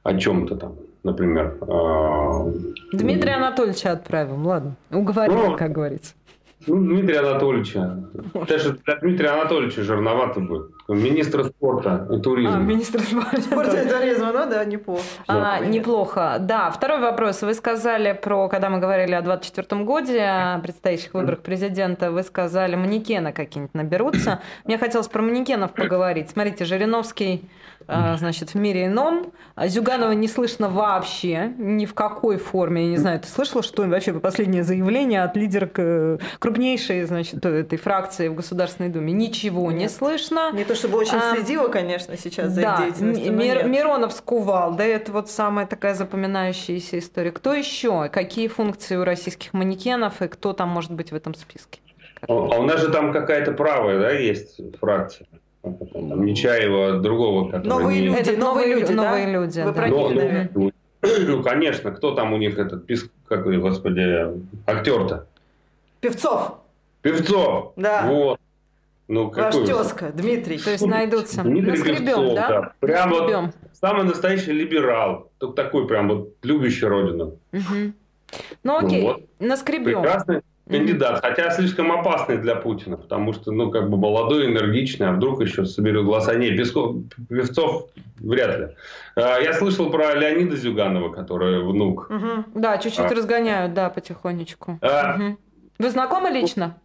[0.03, 1.59] о чем-то там, например.
[1.61, 2.53] Э,
[2.93, 4.77] Дмитрия Анатольевича отправим, ладно.
[4.90, 6.14] Уговорим, ну, как говорится.
[6.66, 8.05] Ну, Дмитрия Анатольевича.
[8.49, 10.71] Даже для Дмитрия Анатольевича жирновато будет.
[10.94, 12.57] Министра спорта и туризма.
[12.57, 13.37] А, министр спорта
[13.83, 15.03] и туризма, ну да, неплохо.
[15.29, 16.37] А, неплохо.
[16.40, 17.42] Да, второй вопрос.
[17.42, 22.74] Вы сказали про, когда мы говорили о 24 годе, о предстоящих выборах президента, вы сказали,
[22.76, 24.40] манекены какие-нибудь наберутся.
[24.64, 26.31] Мне хотелось про манекенов поговорить.
[26.31, 27.48] Смотрите, Жириновский
[27.87, 29.33] а, значит, в мире ином.
[29.55, 32.85] А Зюганова не слышно вообще, ни в какой форме.
[32.85, 38.29] Я не знаю, ты слышала, что вообще последнее заявление от лидера крупнейшей, значит, этой фракции
[38.29, 39.12] в Государственной Думе?
[39.12, 39.81] Ничего нет.
[39.81, 40.50] не слышно.
[40.53, 43.33] Не то чтобы очень а, следила, конечно, сейчас за да, деятельностью.
[43.33, 47.31] Мир, Миронов скувал, да, это вот самая такая запоминающаяся история.
[47.31, 48.09] Кто еще?
[48.09, 51.81] Какие функции у российских манекенов и кто там может быть в этом списке?
[52.27, 55.27] А у нас же там какая-то правая, да, есть фракция
[55.62, 58.07] там, Нечаева, другого, Новые не...
[58.09, 59.33] люди, Это новые люди, новые да?
[59.33, 59.61] люди.
[59.61, 59.73] Вы да.
[59.73, 60.51] про них, наверное.
[60.55, 64.27] Ну, ну, конечно, кто там у них этот, писк, как, господи,
[64.66, 65.27] актер-то?
[66.01, 66.61] Певцов.
[67.03, 67.73] Певцов.
[67.77, 68.07] Да.
[68.07, 68.40] Вот.
[69.11, 70.57] Ну, Ваш какой тезка, Дмитрий.
[70.57, 71.42] То есть найдутся.
[71.42, 72.49] Дмитрий Наскребем, Певцов, да?
[72.49, 72.73] да.
[72.79, 73.44] Прям Наскребем.
[73.46, 75.33] вот самый настоящий либерал.
[75.38, 77.37] Только такой прям вот любящий родину.
[77.53, 77.92] Угу.
[78.62, 79.23] Ну окей, ну, вот.
[79.40, 80.03] наскребем.
[80.03, 85.12] Прекрасный, кандидат, хотя слишком опасный для Путина, потому что, ну, как бы молодой, энергичный, а
[85.12, 86.37] вдруг еще соберет голоса.
[86.37, 86.94] Не, Песков,
[87.29, 87.88] Певцов
[88.20, 88.68] вряд ли.
[89.16, 92.09] А, я слышал про Леонида Зюганова, который внук.
[92.11, 92.61] Угу.
[92.61, 93.14] Да, чуть-чуть а.
[93.14, 94.79] разгоняют, да, потихонечку.
[94.83, 95.16] А.
[95.16, 95.37] Угу.
[95.81, 96.77] Вы знакомы лично?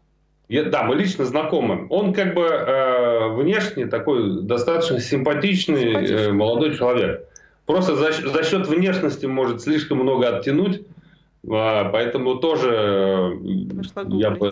[0.47, 1.87] Я, да, мы лично знакомы.
[1.89, 7.27] Он как бы э, внешне такой достаточно симпатичный, э, молодой человек.
[7.65, 10.81] Просто за, за счет внешности может слишком много оттянуть
[11.51, 14.51] а, поэтому тоже э, я бы...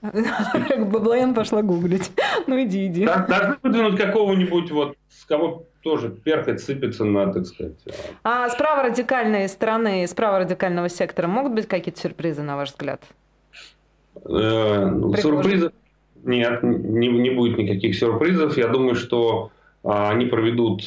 [0.90, 2.12] Баблоян пошла гуглить.
[2.46, 3.04] Ну иди, иди.
[3.04, 7.74] Должны выдвинуть какого-нибудь, вот, с кого тоже перхоть сыпется на, так сказать.
[8.22, 13.02] А, а справа радикальной стороны, справа радикального сектора могут быть какие-то сюрпризы, на ваш взгляд?
[14.24, 15.72] Э, ну, сюрпризов
[16.24, 18.56] нет, не, не будет никаких сюрпризов.
[18.56, 19.50] Я думаю, что
[19.84, 20.82] а, они проведут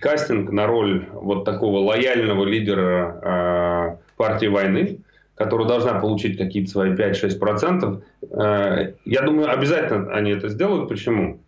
[0.00, 5.00] кастинг на роль вот такого лояльного лидера а, партии войны,
[5.34, 8.02] которая должна получить какие-то свои 5-6%.
[8.30, 10.88] Э, я думаю, обязательно они это сделают.
[10.88, 11.40] Почему?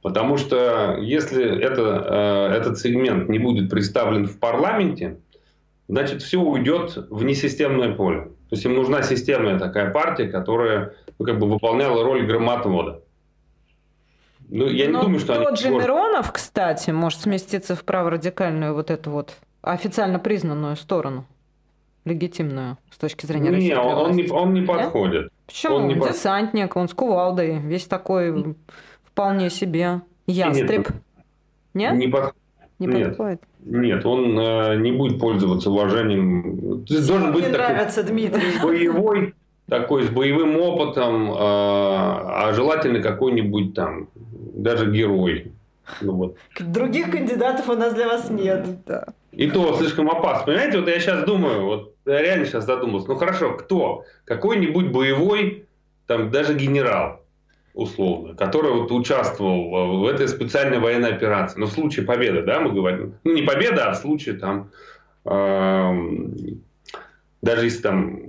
[0.00, 5.16] Потому что если это, э, этот сегмент не будет представлен в парламенте,
[5.88, 8.28] значит, все уйдет в несистемное поле.
[8.52, 13.00] То есть им нужна системная такая партия, которая ну, как бы выполняла роль громоотвода.
[14.50, 15.56] Ну, я не Но думаю, что тот они...
[15.56, 21.24] же Миронов, кстати, может сместиться в праворадикальную вот эту вот официально признанную сторону
[22.04, 24.20] легитимную с точки зрения не, российской он, власти?
[24.20, 25.22] Не, он не подходит.
[25.22, 25.32] Нет?
[25.46, 25.74] Почему?
[25.76, 28.54] Он не Десантник, он с кувалдой, весь такой
[29.02, 30.88] вполне себе ястреб.
[31.72, 31.94] Нет?
[31.94, 32.34] Не, под...
[32.86, 33.08] не нет.
[33.08, 33.40] подходит?
[33.64, 36.84] Нет, он э, не будет пользоваться уважением.
[36.84, 38.42] Ты должен быть нравится, такой Дмитрий.
[38.62, 39.34] боевой,
[39.68, 44.08] такой с боевым опытом, э, а желательно какой-нибудь там,
[44.54, 45.52] даже герой.
[46.00, 46.36] Ну, вот.
[46.58, 48.66] Других кандидатов у нас для вас нет.
[48.86, 49.06] Да.
[49.32, 50.46] И то слишком опасно.
[50.46, 53.08] Понимаете, вот я сейчас думаю, вот я реально сейчас задумался.
[53.08, 54.04] Ну хорошо, кто?
[54.24, 55.66] Какой-нибудь боевой,
[56.06, 57.21] там даже генерал,
[57.74, 61.58] условно, который вот участвовал в этой специальной военной операции.
[61.58, 63.14] Ну, в случае победы, да, мы говорим.
[63.24, 64.70] Ну, не победа, а в случае там,
[65.24, 65.92] э,
[67.40, 68.20] даже если там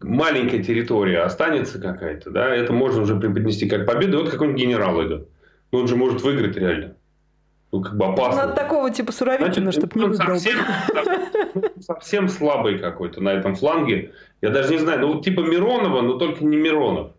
[0.00, 4.18] маленькая территория останется какая-то, да, это можно уже преподнести как победу.
[4.18, 5.28] И вот какой-нибудь генерал идет.
[5.72, 6.96] Ну, он же может выиграть реально
[7.76, 8.42] ну, как бы опасно.
[8.42, 10.38] Надо такого типа Суровикина, чтобы не выиграл.
[10.38, 10.58] Совсем,
[11.80, 14.12] совсем слабый какой-то на этом фланге.
[14.40, 17.12] Я даже не знаю, ну типа Миронова, но только не Миронов.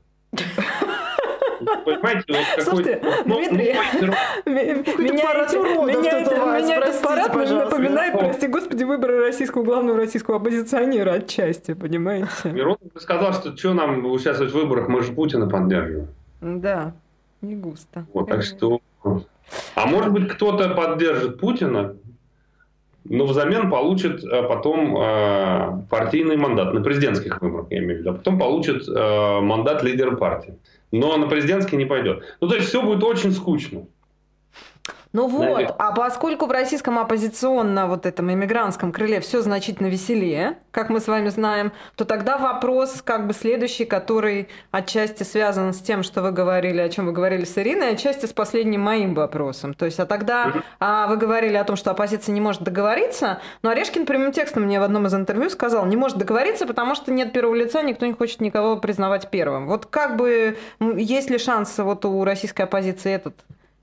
[1.86, 8.48] Понимаете, вот Слушайте, ну, Дмитрий, ну, меня, уродов меня, это- меня этот парад напоминает, прости
[8.48, 12.30] господи, выборы российского главного российского оппозиционера отчасти, понимаете?
[12.46, 16.08] Миронов сказал, что что нам участвовать в выборах, мы же Путина поддерживаем.
[16.42, 16.94] Да,
[17.42, 18.06] не густо.
[18.14, 18.80] Вот, так что...
[19.76, 21.96] А может быть, кто-то поддержит Путина,
[23.06, 28.10] но взамен получит э, потом э, партийный мандат на президентских выборах, я имею в виду.
[28.10, 30.58] А потом получит э, мандат лидера партии.
[30.92, 32.24] Но на президентский не пойдет.
[32.40, 33.88] Ну, то есть все будет очень скучно.
[35.14, 35.76] Ну вот, Наверное.
[35.78, 41.08] а поскольку в российском оппозиционно вот этом иммигрантском крыле все значительно веселее, как мы с
[41.08, 46.32] вами знаем, то тогда вопрос как бы следующий, который отчасти связан с тем, что вы
[46.32, 49.74] говорили, о чем вы говорили с Ириной, отчасти с последним моим вопросом.
[49.74, 53.70] То есть, а тогда а, вы говорили о том, что оппозиция не может договориться, но
[53.70, 57.34] Орешкин прямым текстом мне в одном из интервью сказал, не может договориться, потому что нет
[57.34, 59.68] первого лица, никто не хочет никого признавать первым.
[59.68, 63.36] Вот как бы, есть ли шанс вот у российской оппозиции этот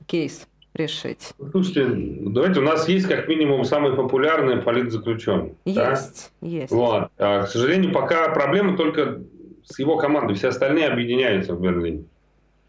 [0.06, 1.32] кейс решить?
[1.50, 5.54] Слушайте, давайте, у нас есть как минимум самый популярный политзаключенный.
[5.64, 5.90] да?
[5.90, 6.72] Есть, есть.
[6.72, 7.08] Вот.
[7.18, 9.20] А, к сожалению, пока проблема только
[9.64, 10.34] с его командой.
[10.34, 12.04] Все остальные объединяются в Берлине.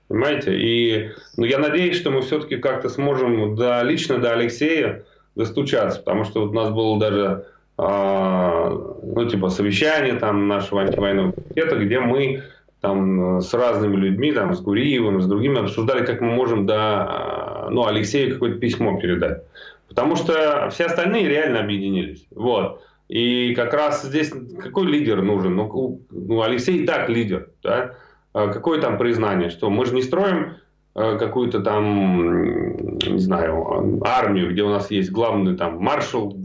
[0.07, 0.57] Понимаете?
[0.57, 5.03] И ну, я надеюсь, что мы все-таки как-то сможем до, лично до Алексея
[5.35, 5.99] достучаться.
[5.99, 11.75] Потому что вот у нас было даже а, ну, типа совещание там нашего антивоенного комитета,
[11.77, 12.43] где мы
[12.81, 17.54] там с разными людьми, там, с Гуриевым, с другими обсуждали, как мы можем до а,
[17.69, 19.43] ну, Алексею какое-то письмо передать.
[19.87, 22.25] Потому что все остальные реально объединились.
[22.31, 22.81] Вот.
[23.07, 25.55] И как раз здесь какой лидер нужен?
[25.55, 27.49] Ну, ну, Алексей и так лидер.
[27.61, 27.95] Да?
[28.33, 29.49] А Какое там признание?
[29.49, 30.55] Что мы же не строим
[30.95, 36.35] э, какую-то там, не знаю, армию, где у нас есть главный там маршал,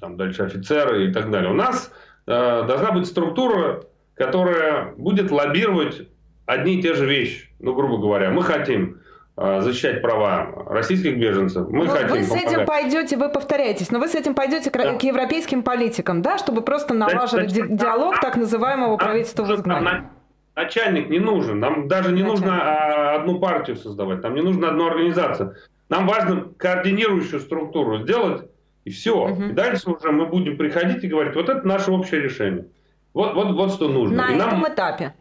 [0.00, 1.50] там дальше офицеры и так далее.
[1.50, 1.92] У нас
[2.26, 3.82] э, должна быть структура,
[4.14, 6.08] которая будет лоббировать
[6.46, 7.48] одни и те же вещи.
[7.58, 8.98] Ну, грубо говоря, мы хотим
[9.36, 12.66] защищать права российских беженцев, мы Ну, хотим вы с этим помогать.
[12.66, 14.94] пойдете, вы повторяетесь, но вы с этим пойдете к, Да.
[14.94, 19.48] к европейским политикам, да, чтобы просто налаживать ди- значит, диалог так называемого Нам правительства в
[19.48, 19.84] нужен изгнании.
[19.84, 20.10] на-
[20.56, 21.58] Начальник не нужен.
[21.58, 22.40] Нам даже не Начальник.
[22.42, 24.22] нужно а, одну партию создавать.
[24.22, 25.56] Нам не нужно одну организацию.
[25.88, 28.42] Нам важно координирующую структуру сделать,
[28.84, 29.26] и все.
[29.26, 29.50] Мгм.
[29.50, 32.66] И дальше уже мы будем приходить и говорить, вот это наше общее решение.
[33.14, 34.16] Вот, вот, вот что нужно.
[34.28, 35.14] На И нам- этом этапе.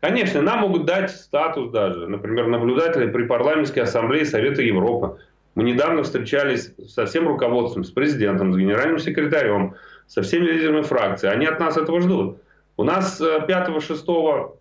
[0.00, 5.18] Конечно, нам могут дать статус даже, например, наблюдателя при парламентской ассамблее Совета Европы.
[5.56, 9.74] Мы недавно встречались со всем руководством, с президентом, с генеральным секретарем,
[10.06, 11.28] со всеми лидерами фракции.
[11.28, 12.38] Они от нас этого ждут.
[12.76, 14.52] У нас э, 5-6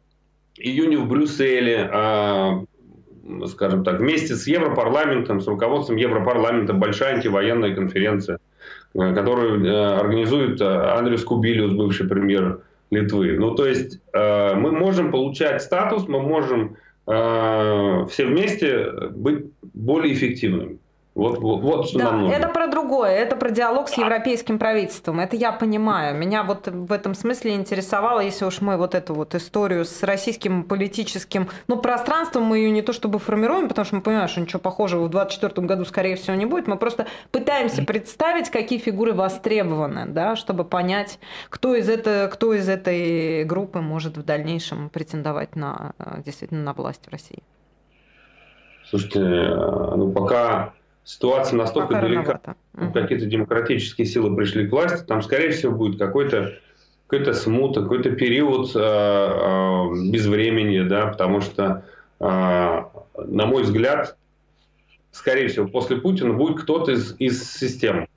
[0.57, 2.63] июня в Брюсселе, а,
[3.47, 8.39] скажем так, вместе с Европарламентом, с руководством Европарламента большая антивоенная конференция,
[8.95, 13.37] э, которую э, организует э, Андрес Кубилиус, бывший премьер Литвы.
[13.37, 20.13] Ну, то есть э, мы можем получать статус, мы можем э, все вместе быть более
[20.13, 20.79] эффективными.
[21.17, 22.35] Вот, вот, вот что нам Да, нужно.
[22.35, 25.19] это про другое, это про диалог с европейским правительством.
[25.19, 26.15] Это я понимаю.
[26.15, 30.63] Меня вот в этом смысле интересовало, если уж мы вот эту вот историю с российским
[30.63, 34.59] политическим, ну, пространством мы ее не то чтобы формируем, потому что мы понимаем, что ничего
[34.59, 36.67] похожего в 2024 году, скорее всего, не будет.
[36.67, 41.17] Мы просто пытаемся представить, какие фигуры востребованы, да, чтобы понять,
[41.49, 46.73] кто из, это, кто из этой группы может в дальнейшем претендовать на, э, действительно на
[46.73, 47.41] власть в России.
[48.87, 50.73] Слушайте, э, ну пока
[51.07, 52.55] ситуация настолько Пока далека.
[52.73, 52.91] Мгм.
[52.91, 56.59] какие-то демократические силы пришли к власти, там, скорее всего, будет какой-то
[57.07, 61.85] какой-то смута, какой-то период э, э, безвремени, да, потому что,
[62.19, 64.17] э, на мой взгляд,
[65.13, 68.09] скорее всего, после Путина будет кто-то из, из системы.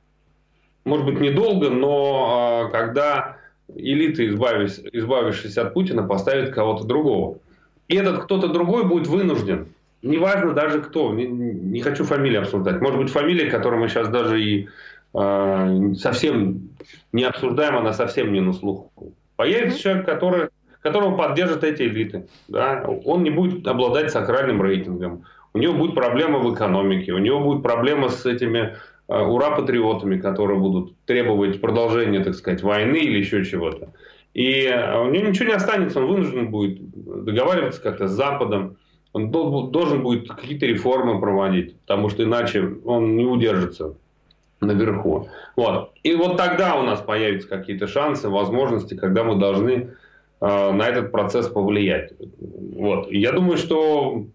[0.85, 3.37] Может быть, недолго, но э, когда
[3.73, 7.39] элиты, избавившись, избавившись от Путина, поставят кого-то другого.
[7.87, 9.69] И этот кто-то другой будет вынужден
[10.03, 12.81] Неважно даже кто, не, не хочу фамилии обсуждать.
[12.81, 14.69] Может быть, фамилия, которую мы сейчас даже и
[15.15, 16.71] э, совсем
[17.13, 18.91] не обсуждаем, она совсем не на слуху.
[19.37, 20.49] Появится человек, который,
[20.81, 22.27] которого поддержат эти элиты.
[22.49, 22.83] Да?
[23.05, 25.25] Он не будет обладать сакральным рейтингом.
[25.53, 28.77] У него будет проблема в экономике, у него будет проблема с этими
[29.09, 33.93] э, ура-патриотами, которые будут требовать продолжения, так сказать, войны или еще чего-то.
[34.33, 36.79] И э, у него ничего не останется, он вынужден будет
[37.25, 38.77] договариваться как-то с Западом,
[39.13, 43.95] он должен будет какие-то реформы проводить, потому что иначе он не удержится
[44.61, 45.29] наверху.
[45.57, 45.93] Вот.
[46.03, 49.73] И вот тогда у нас появятся какие-то шансы, возможности, когда мы должны
[50.41, 52.13] э, на этот процесс повлиять.
[52.77, 53.11] Вот.
[53.11, 54.27] Я думаю, что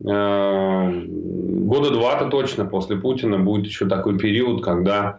[0.00, 5.18] э, года два-то точно после Путина будет еще такой период, когда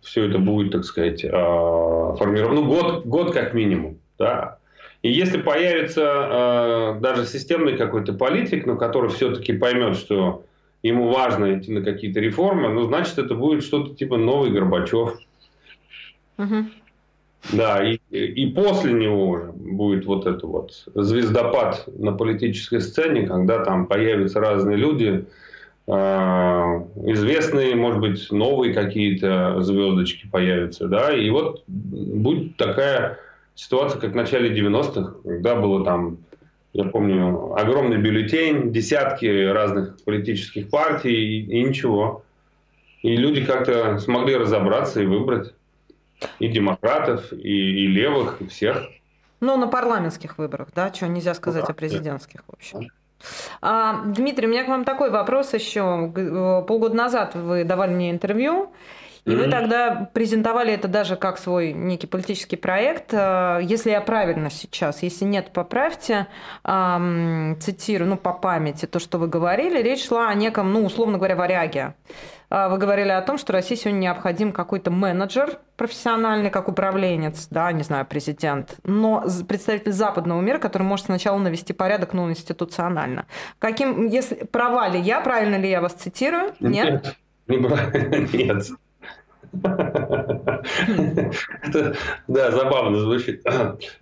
[0.00, 2.60] все это будет, так сказать, э, формировано.
[2.60, 3.98] Ну, год, год как минимум.
[4.18, 4.59] Да.
[5.02, 10.44] И если появится э, даже системный какой-то политик, но который все-таки поймет, что
[10.82, 15.18] ему важно идти на какие-то реформы, ну, значит, это будет что-то типа новый Горбачев.
[16.36, 16.64] Угу.
[17.52, 23.64] Да, и, и после него уже будет вот это вот звездопад на политической сцене, когда
[23.64, 25.24] там появятся разные люди,
[25.86, 25.92] э,
[27.06, 33.18] известные, может быть, новые какие-то звездочки появятся, да, и вот будет такая
[33.60, 36.18] ситуация, как в начале 90-х, когда было там,
[36.72, 42.22] я помню, огромный бюллетень, десятки разных политических партий и, и ничего.
[43.02, 45.52] И люди как-то смогли разобраться и выбрать
[46.38, 48.82] и демократов, и, и левых, и всех.
[49.40, 50.90] Ну, на парламентских выборах, да?
[50.90, 52.88] Чего нельзя сказать да, о президентских, в общем.
[53.60, 56.12] А, Дмитрий, у меня к вам такой вопрос еще.
[56.14, 58.70] Э, полгода назад вы давали мне интервью,
[59.24, 59.36] и mm-hmm.
[59.36, 63.12] вы тогда презентовали это даже как свой некий политический проект.
[63.12, 66.26] Э, если я правильно сейчас, если нет, поправьте,
[66.62, 71.36] цитирую, ну, по памяти, то, что вы говорили, речь шла о неком, ну, условно говоря,
[71.36, 71.94] варяге.
[72.50, 77.70] А, вы говорили о том, что России сегодня необходим какой-то менеджер профессиональный, как управленец, да,
[77.72, 83.26] не знаю, президент, но представитель западного мира, который может сначала навести порядок, ну, институционально.
[83.58, 86.52] Каким, если права ли я, правильно ли я вас цитирую?
[86.58, 87.16] Нет?
[87.46, 87.62] Нет.
[88.32, 88.66] Нет.
[92.28, 93.44] Да, забавно звучит.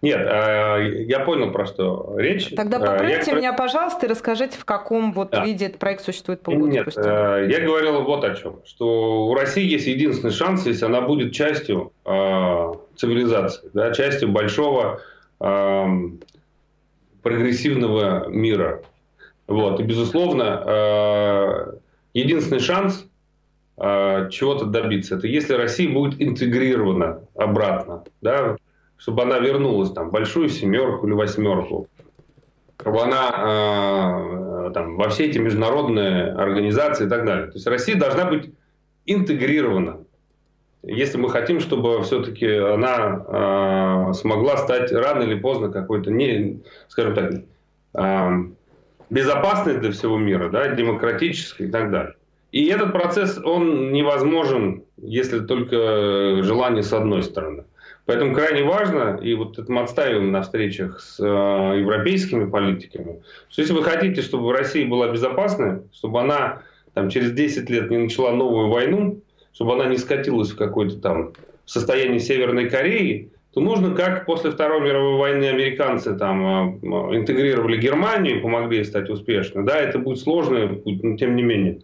[0.03, 2.51] Нет, а, я понял, про что речь.
[2.55, 6.71] Тогда а, поправьте меня, пожалуйста, и расскажите, в каком вот виде этот проект существует полгода
[6.71, 8.61] Нет, а, я говорил вот о чем.
[8.65, 11.93] Что у России есть единственный шанс, если она будет частью
[12.97, 15.01] цивилизации, да, частью большого
[17.23, 18.83] прогрессивного мира.
[19.47, 19.81] Вот.
[19.81, 21.79] И, безусловно,
[22.13, 23.07] единственный шанс
[23.81, 25.17] э, чего-то добиться.
[25.17, 28.57] Это если Россия будет интегрирована обратно, да,
[28.97, 31.89] чтобы она вернулась там, большую семерку или восьмерку,
[32.81, 37.47] чтобы она э, там, во все эти международные организации и так далее.
[37.47, 38.53] То есть Россия должна быть
[39.07, 40.05] интегрирована.
[40.83, 47.15] Если мы хотим, чтобы все-таки она э, смогла стать рано или поздно какой-то, не, скажем
[47.15, 47.33] так,
[47.95, 48.31] э,
[49.11, 52.15] безопасной для всего мира, да, демократической и так далее.
[52.51, 57.65] И этот процесс, он невозможен, если только желание с одной стороны.
[58.07, 63.21] Поэтому крайне важно, и вот это мы отставим на встречах с э, европейскими политиками,
[63.51, 66.63] что если вы хотите, чтобы в России была безопасная, чтобы она
[66.95, 69.21] там, через 10 лет не начала новую войну,
[69.53, 71.33] чтобы она не скатилась в какое-то там
[71.67, 78.39] состояние Северной Кореи, то нужно, как после Второй мировой войны американцы там э, интегрировали Германию
[78.39, 79.65] и помогли ей стать успешной.
[79.65, 81.81] Да, это будет сложно, но тем не менее.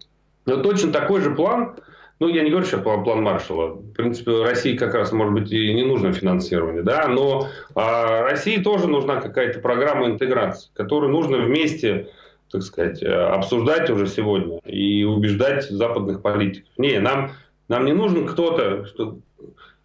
[0.47, 1.75] Но точно такой же план,
[2.21, 3.75] ну, я не говорю сейчас про план Маршала.
[3.75, 8.59] В принципе, России как раз, может быть, и не нужно финансирование, да, но а, России
[8.59, 12.09] тоже нужна какая-то программа интеграции, которую нужно вместе,
[12.51, 16.71] так сказать, э, обсуждать уже сегодня и убеждать западных политиков.
[16.79, 17.33] Не, нам,
[17.69, 19.19] нам не нужен кто-то, что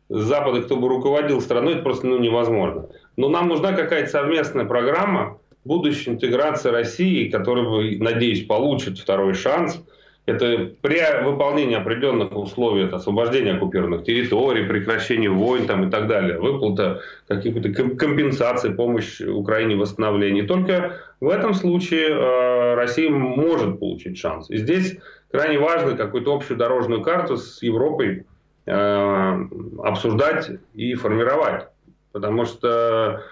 [0.09, 2.89] с Запада, кто бы руководил страной, это просто ну, невозможно.
[3.17, 9.83] Но нам нужна какая-то совместная программа будущей интеграции России, которая, надеюсь, получит второй шанс–
[10.29, 16.39] это при выполнении определенных условий, это освобождение оккупированных территорий, прекращение войн там, и так далее,
[16.39, 20.43] выплата каких-то компенсаций, помощь Украине в восстановлении.
[20.43, 24.49] Только в этом случае э, Россия может получить шанс.
[24.49, 24.97] И здесь
[25.31, 28.25] крайне важно какую-то общую дорожную карту с Европой
[28.65, 29.45] э,
[29.83, 31.67] обсуждать и формировать.
[32.11, 33.23] Потому что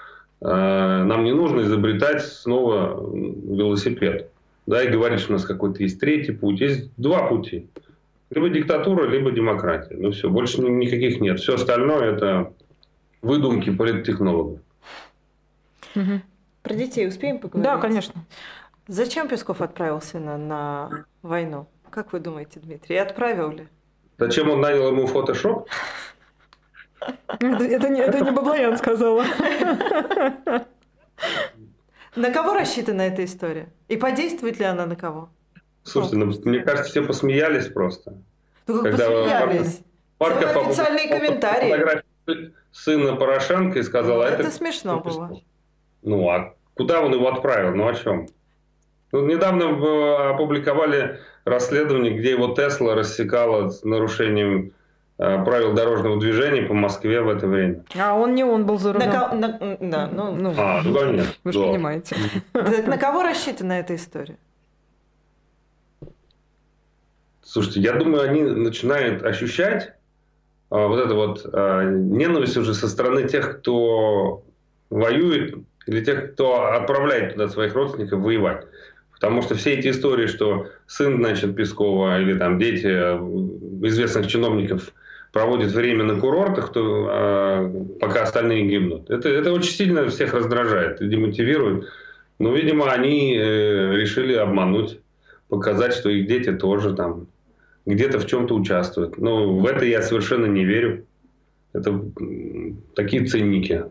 [0.41, 4.29] э, нам не нужно изобретать снова велосипед
[4.67, 6.59] да, и говорит, что у нас какой-то есть третий путь.
[6.59, 7.69] Есть два пути.
[8.29, 9.95] Либо диктатура, либо демократия.
[9.95, 11.39] Ну все, больше никаких нет.
[11.39, 12.53] Все остальное это
[13.21, 14.59] выдумки политтехнологов.
[15.95, 16.21] Угу.
[16.63, 17.63] Про детей успеем поговорить?
[17.63, 18.25] Да, конечно.
[18.87, 21.67] Зачем Песков отправил сына на войну?
[21.89, 23.67] Как вы думаете, Дмитрий, и отправил ли?
[24.17, 25.69] Зачем он нанял ему фотошоп?
[26.99, 29.23] Это, это, не, это не Баблоян сказала.
[32.17, 33.69] На кого рассчитана эта история?
[33.87, 35.29] И подействует ли она на кого?
[35.83, 38.15] Слушайте, ну, мне кажется, все посмеялись просто.
[38.65, 39.79] Ну как Когда посмеялись?
[40.17, 42.51] Парка, Парка официальные комментарии.
[42.71, 44.23] сына Порошенко и сказала...
[44.23, 45.39] Ну, это, это смешно было.
[46.01, 47.75] Ну, а куда он его отправил?
[47.75, 48.27] Ну, о чем?
[49.11, 54.73] Ну, недавно э, опубликовали расследование, где его Тесла рассекала с нарушением
[55.17, 57.83] правил дорожного движения по Москве в это время.
[57.97, 59.09] А он не он был за рулем.
[59.09, 61.33] На, на, да, ну, ну, а, ну конечно.
[61.43, 61.65] Вы же да.
[61.67, 62.15] понимаете.
[62.53, 64.37] На кого рассчитана эта история?
[67.41, 69.93] Слушайте, я думаю, они начинают ощущать
[70.69, 74.43] а, вот это вот а, ненависть уже со стороны тех, кто
[74.89, 75.55] воюет
[75.85, 78.65] для тех, кто отправляет туда своих родственников воевать.
[79.13, 83.17] Потому что все эти истории, что сын, значит, Пескова или там дети э,
[83.87, 84.93] известных чиновников
[85.31, 91.01] проводят время на курортах, то, э, пока остальные гибнут, это, это очень сильно всех раздражает
[91.01, 91.87] и демотивирует.
[92.39, 94.99] Но, видимо, они э, решили обмануть,
[95.49, 97.27] показать, что их дети тоже там
[97.85, 99.17] где-то в чем-то участвуют.
[99.17, 101.05] Но в это я совершенно не верю.
[101.73, 102.01] Это
[102.95, 103.85] такие ценники.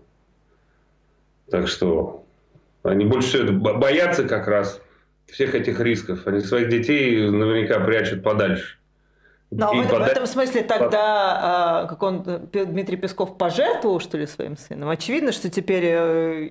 [1.51, 2.24] Так что
[2.82, 4.80] они больше всего боятся как раз
[5.26, 6.26] всех этих рисков.
[6.26, 8.78] Они своих детей наверняка прячут подальше.
[9.51, 14.57] Но в, в этом смысле тогда, а, как он, Дмитрий Песков пожертвовал, что ли, своим
[14.57, 14.89] сыном?
[14.89, 16.51] Очевидно, что теперь э,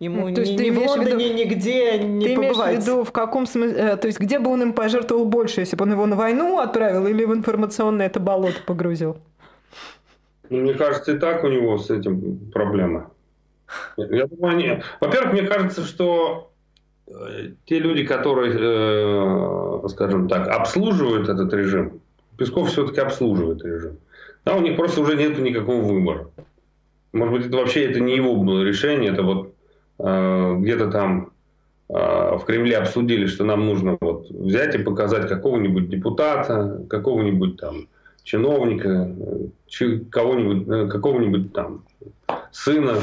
[0.00, 2.56] ему ну, то есть ни, ни в Лондоне, виду, нигде не ты побывать.
[2.56, 5.26] Ты имеешь в виду, в каком смысле, э, то есть где бы он им пожертвовал
[5.26, 9.16] больше, если бы он его на войну отправил или в информационное это болото погрузил?
[10.50, 13.10] Ну, мне кажется, и так у него с этим проблема.
[13.96, 14.82] Я думаю, они...
[15.00, 16.50] Во-первых, мне кажется, что
[17.06, 22.00] э, те люди, которые, э, скажем так, обслуживают этот режим,
[22.36, 23.98] Песков все-таки обслуживает режим.
[24.44, 26.30] Да, у них просто уже нет никакого выбора.
[27.12, 29.54] Может быть, это вообще это не его было решение, это вот
[29.98, 31.32] э, где-то там
[31.88, 37.88] э, в Кремле обсудили, что нам нужно вот взять и показать какого-нибудь депутата, какого-нибудь там
[38.24, 39.14] чиновника,
[40.10, 41.84] кого-нибудь, э, какого-нибудь там
[42.50, 42.96] сына.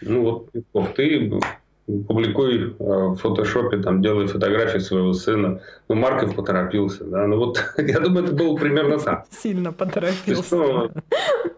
[0.00, 1.30] Ну вот, Песков, ты
[2.06, 5.60] публикуй э, в фотошопе, там, делай фотографии своего сына.
[5.88, 7.26] Ну, Марков поторопился, да.
[7.26, 9.26] Ну, вот, я думаю, это было примерно так.
[9.30, 10.56] Сильно поторопился.
[10.56, 10.90] ну,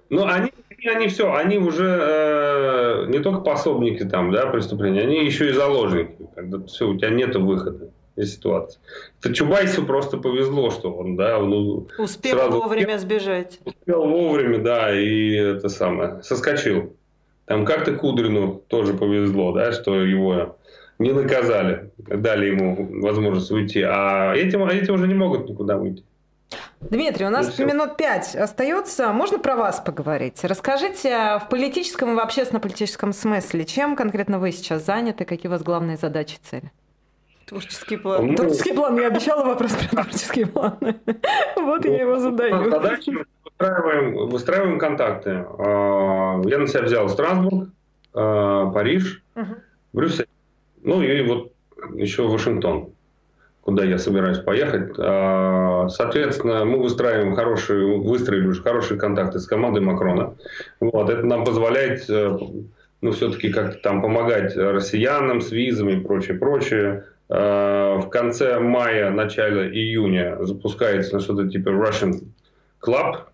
[0.09, 0.53] ну, они,
[0.87, 6.17] они все, они уже э, не только пособники там, да, преступления, они еще и заложники.
[6.35, 8.79] Когда все, у тебя нет выхода из ситуации.
[9.21, 13.59] Это Чубайсу просто повезло, что он, да, он успел сразу вовремя сбежать.
[13.65, 16.95] Успел вовремя, да, и это самое, соскочил.
[17.51, 20.57] Там как-то Кудрину тоже повезло, да, что его
[21.01, 26.05] не наказали, дали ему возможность уйти, а этим, а эти уже не могут никуда выйти.
[26.81, 29.13] Дмитрий, у нас минут пять остается.
[29.13, 30.45] Можно про вас поговорить?
[30.45, 35.65] Расскажите в политическом и в общественно-политическом смысле, чем конкретно вы сейчас заняты, какие у вас
[35.65, 36.71] главные задачи и цели?
[37.47, 38.29] Творческий план.
[38.29, 38.97] Ну, творческий план.
[38.97, 40.79] Я обещала вопрос про творческий план.
[41.57, 42.71] Вот я его задаю.
[43.61, 45.45] Выстраиваем, выстраиваем контакты.
[45.59, 47.69] А, я на себя взял Страсбург,
[48.15, 49.55] а, Париж, угу.
[49.93, 50.27] Брюссель.
[50.83, 51.53] Ну и вот
[51.93, 52.93] еще Вашингтон,
[53.61, 54.95] куда я собираюсь поехать.
[54.99, 60.37] А, соответственно, мы выстраиваем хорошие, выстроили уже хорошие контакты с командой Макрона.
[60.81, 62.39] Вот, это нам позволяет э,
[63.03, 67.05] ну, все-таки как-то там помогать россиянам с визами и прочее, прочее.
[67.29, 72.25] В конце мая, начале июня запускается что-то типа Russian
[72.81, 73.30] Club,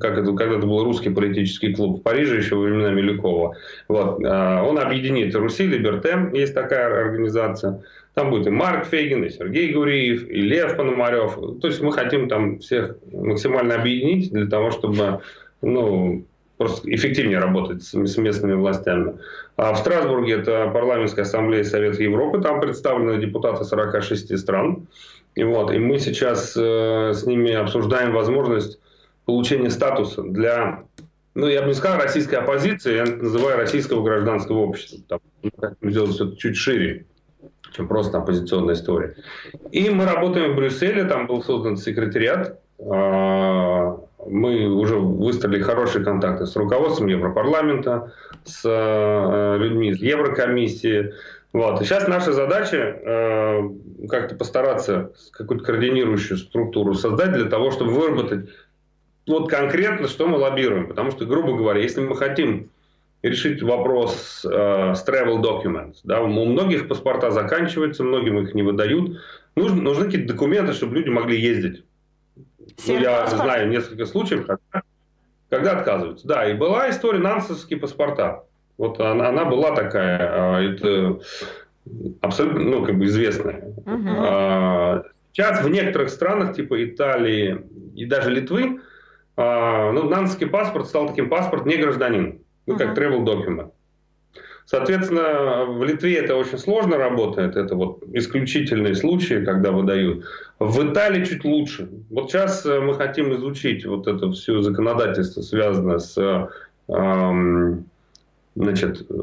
[0.00, 3.56] как это, когда-то был русский политический клуб в Париже еще во времена Милюкова.
[3.88, 4.20] Вот.
[4.24, 7.82] А, он объединит Руси, Либерте, есть такая организация.
[8.14, 11.60] Там будет и Марк Фейгин, и Сергей Гуриев, и Лев Пономарев.
[11.60, 15.20] То есть мы хотим там всех максимально объединить для того, чтобы
[15.62, 16.24] ну,
[16.56, 19.14] просто эффективнее работать с, с местными властями.
[19.56, 24.86] А в Страсбурге это парламентская ассамблея Совета Европы, там представлены депутаты 46 стран.
[25.34, 28.80] И, вот, и мы сейчас э, с ними обсуждаем возможность
[29.28, 30.84] получения статуса для,
[31.34, 35.00] ну, я бы не сказал российской оппозиции, я называю российского гражданского общества.
[35.06, 37.04] Там, мы хотим все чуть шире,
[37.72, 39.16] чем просто оппозиционная история.
[39.70, 46.46] И мы работаем в Брюсселе, там был создан секретариат, а, мы уже выстроили хорошие контакты
[46.46, 48.14] с руководством Европарламента,
[48.44, 51.12] с э, людьми из Еврокомиссии.
[51.52, 51.82] Вот.
[51.82, 53.70] И сейчас наша задача э,
[54.08, 58.48] как-то постараться какую-то координирующую структуру создать для того, чтобы выработать
[59.28, 60.86] вот конкретно, что мы лоббируем.
[60.86, 62.70] Потому что, грубо говоря, если мы хотим
[63.22, 69.20] решить вопрос э, с travel documents, да, у многих паспорта заканчиваются, многим их не выдают,
[69.56, 71.84] нужны, нужны какие-то документы, чтобы люди могли ездить.
[72.86, 73.42] Ну, я паспорт.
[73.42, 74.82] знаю несколько случаев, когда,
[75.50, 76.26] когда отказываются.
[76.26, 78.44] Да, и была история нансенские паспорта.
[78.76, 81.20] Вот она, она была такая, э, это
[82.20, 83.74] абсолютно, ну, как бы известная.
[83.84, 85.04] Угу.
[85.32, 87.64] Сейчас в некоторых странах, типа Италии
[87.94, 88.80] и даже Литвы, а,
[89.38, 93.70] ну, нанский паспорт стал таким паспорт не гражданин, ну, как travel document.
[94.70, 100.26] Соответственно, в Литве это очень сложно работает, это вот исключительные случаи, когда выдают.
[100.58, 101.88] В Италии чуть лучше.
[102.10, 106.50] Вот сейчас э, мы хотим изучить вот это все законодательство, связанное с
[106.88, 107.86] эм,
[108.56, 109.14] значит, э,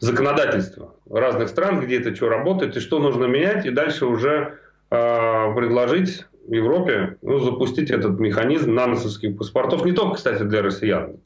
[0.00, 4.58] законодательство разных стран, где это что работает и что нужно менять, и дальше уже
[4.90, 11.16] э, предложить в Европе ну, запустить этот механизм наносовских паспортов, не только, кстати, для россиян,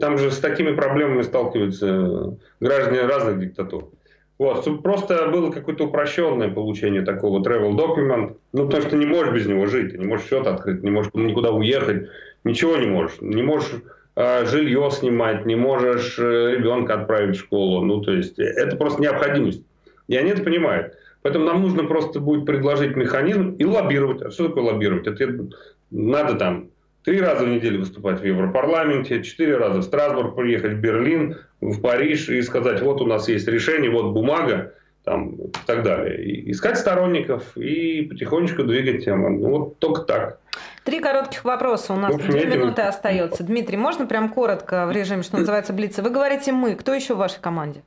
[0.00, 3.90] Там же с такими проблемами сталкиваются граждане разных диктатур.
[4.38, 9.06] Вот, чтобы просто было какое-то упрощенное получение такого travel document, ну, потому что ты не
[9.06, 12.08] можешь без него жить, ты не можешь счет открыть, не можешь никуда уехать,
[12.44, 13.20] ничего не можешь.
[13.20, 13.70] Не можешь
[14.16, 17.84] э, жилье снимать, не можешь э, ребенка отправить в школу.
[17.84, 19.62] Ну, то есть, это просто необходимость.
[20.08, 20.94] И они это понимают.
[21.28, 24.22] Поэтому нам нужно просто будет предложить механизм и лоббировать.
[24.22, 25.06] А что такое лоббировать?
[25.06, 25.46] Это
[25.90, 26.70] надо там
[27.04, 31.82] три раза в неделю выступать в Европарламенте, четыре раза в Страсбург приехать, в Берлин, в
[31.82, 34.72] Париж и сказать, вот у нас есть решение, вот бумага,
[35.04, 36.24] там, и так далее.
[36.24, 39.28] И искать сторонников и потихонечку двигать тему.
[39.28, 40.38] Ну, вот только так.
[40.84, 41.92] Три коротких вопроса.
[41.92, 43.44] У нас общем, две минуты остается.
[43.44, 46.02] Дмитрий, можно прям коротко в режиме, что называется, блица?
[46.02, 46.74] Вы говорите «мы».
[46.74, 47.82] Кто еще в вашей команде?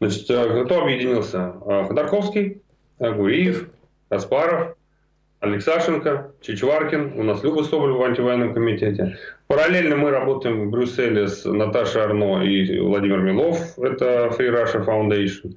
[0.00, 1.54] Значит, э, кто объединился?
[1.66, 2.62] Э, Ходорковский,
[2.98, 3.68] Гуриев,
[4.08, 4.76] Каспаров,
[5.40, 9.18] Алексашенко, Чичваркин, у нас Люба Соболева в антивоенном комитете.
[9.46, 15.54] Параллельно мы работаем в Брюсселе с Наташей Арно и Владимир Милов, это Free Russia Foundation.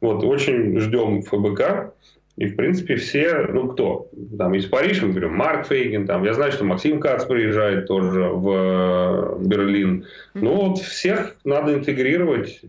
[0.00, 1.92] Вот, очень ждем ФБК.
[2.36, 4.08] И, в принципе, все, ну, кто?
[4.38, 8.22] Там из Парижа, мы говорим, Марк Фейгин, там, я знаю, что Максим Кац приезжает тоже
[8.22, 10.06] в Берлин.
[10.34, 12.62] Ну, вот всех надо интегрировать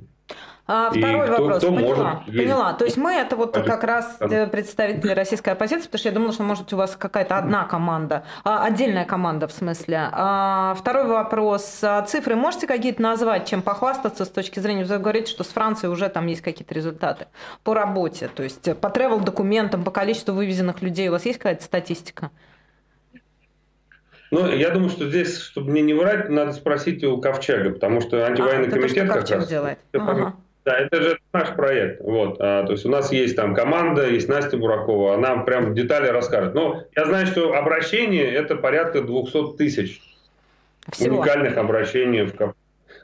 [0.68, 1.58] а, второй кто, вопрос.
[1.58, 2.14] Кто поняла.
[2.14, 2.74] Может поняла.
[2.74, 6.32] То есть мы это вот как раз э, представители российской оппозиции, потому что я думала,
[6.34, 10.10] что может у вас какая-то одна команда, а, отдельная команда в смысле.
[10.12, 11.80] А, второй вопрос.
[11.84, 15.92] А, цифры можете какие-то назвать, чем похвастаться с точки зрения, вы говорите, что с Францией
[15.92, 17.28] уже там есть какие-то результаты
[17.64, 21.10] по работе, то есть по тревел документам, по количеству вывезенных людей.
[21.10, 22.32] У вас есть какая-то статистика?
[24.32, 28.26] Ну, я думаю, что здесь, чтобы мне не врать, надо спросить у Ковчега, потому что
[28.26, 29.48] антивоенный а, комитет то, как раз...
[29.48, 29.80] делает.
[29.92, 30.36] Ага.
[30.64, 32.02] Да, это же наш проект.
[32.02, 32.38] Вот.
[32.40, 36.54] А, то есть у нас есть там команда, есть Настя Буракова, она прям детали расскажет.
[36.54, 40.02] Но я знаю, что обращение это порядка 200 тысяч
[40.92, 41.18] Всего.
[41.18, 42.24] уникальных обращений.
[42.24, 42.54] В...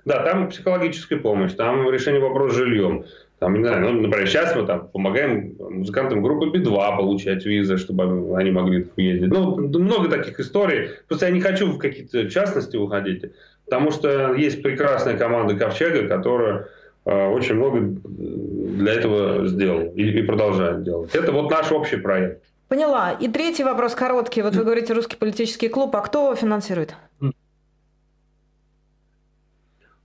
[0.06, 3.06] Да, там психологическая помощь, там решение вопроса с жильем.
[3.40, 8.36] Там, не знаю, ну, например, сейчас мы там помогаем музыкантам группы Би-2 получать визы, чтобы
[8.36, 9.30] они могли ездить.
[9.30, 10.90] Ну, много таких историй.
[11.08, 13.26] Просто я не хочу в какие-то частности уходить,
[13.66, 16.70] потому что есть прекрасная команда Ковчега, которая
[17.08, 21.16] очень много для этого сделал и, и продолжает делать.
[21.16, 22.44] Это вот наш общий проект.
[22.68, 23.12] Поняла.
[23.12, 24.42] И третий вопрос короткий.
[24.42, 26.96] Вот вы говорите русский политический клуб, а кто его финансирует?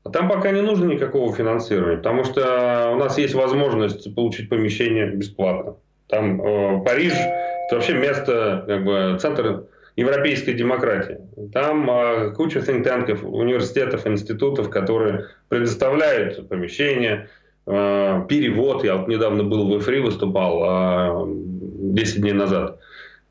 [0.04, 5.10] А там пока не нужно никакого финансирования, потому что у нас есть возможность получить помещение
[5.10, 5.76] бесплатно.
[6.08, 9.66] Там э, Париж это вообще место, как бы центр
[9.96, 11.18] европейской демократии.
[11.52, 17.28] Там э, куча think университетов, институтов, которые предоставляют помещения,
[17.66, 18.84] э, перевод.
[18.84, 21.34] Я вот недавно был в Эфри, выступал э,
[21.92, 22.78] 10 дней назад.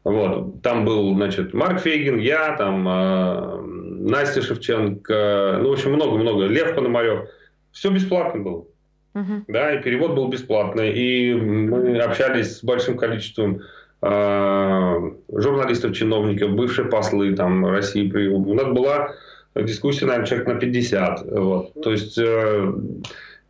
[0.03, 0.61] Вот.
[0.61, 3.61] Там был, значит, Марк Фейгин, я, там э,
[4.09, 7.27] Настя Шевченко, ну, в общем, много-много, Лев Пономарев.
[7.71, 8.65] Все бесплатно было.
[9.13, 9.43] Uh-huh.
[9.47, 10.91] Да, и перевод был бесплатный.
[10.93, 13.61] И мы общались с большим количеством
[14.01, 18.11] журналистов, чиновников, бывшие послы там, России.
[18.27, 19.13] У нас была
[19.55, 21.31] дискуссия, наверное, человек на 50.
[21.31, 21.73] Вот.
[21.81, 22.73] То есть э,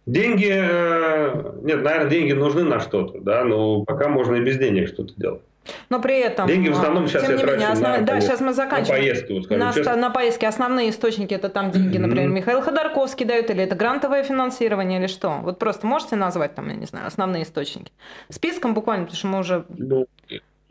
[0.05, 4.87] деньги, э, нет, наверное, деньги нужны на что-то, да, но пока можно и без денег
[4.87, 5.41] что-то делать.
[5.89, 7.99] Но при этом, деньги в основном сейчас тем не менее, основ...
[7.99, 8.99] на, да, сейчас мы заканчиваем.
[8.99, 9.95] На поездки, вот, на, честно.
[9.95, 12.01] на поездки основные источники это там деньги, mm-hmm.
[12.01, 15.39] например, Михаил Ходорковский дает, или это грантовое финансирование, или что?
[15.43, 17.91] Вот просто можете назвать там, я не знаю, основные источники?
[18.29, 20.07] Списком буквально, потому что мы уже ну,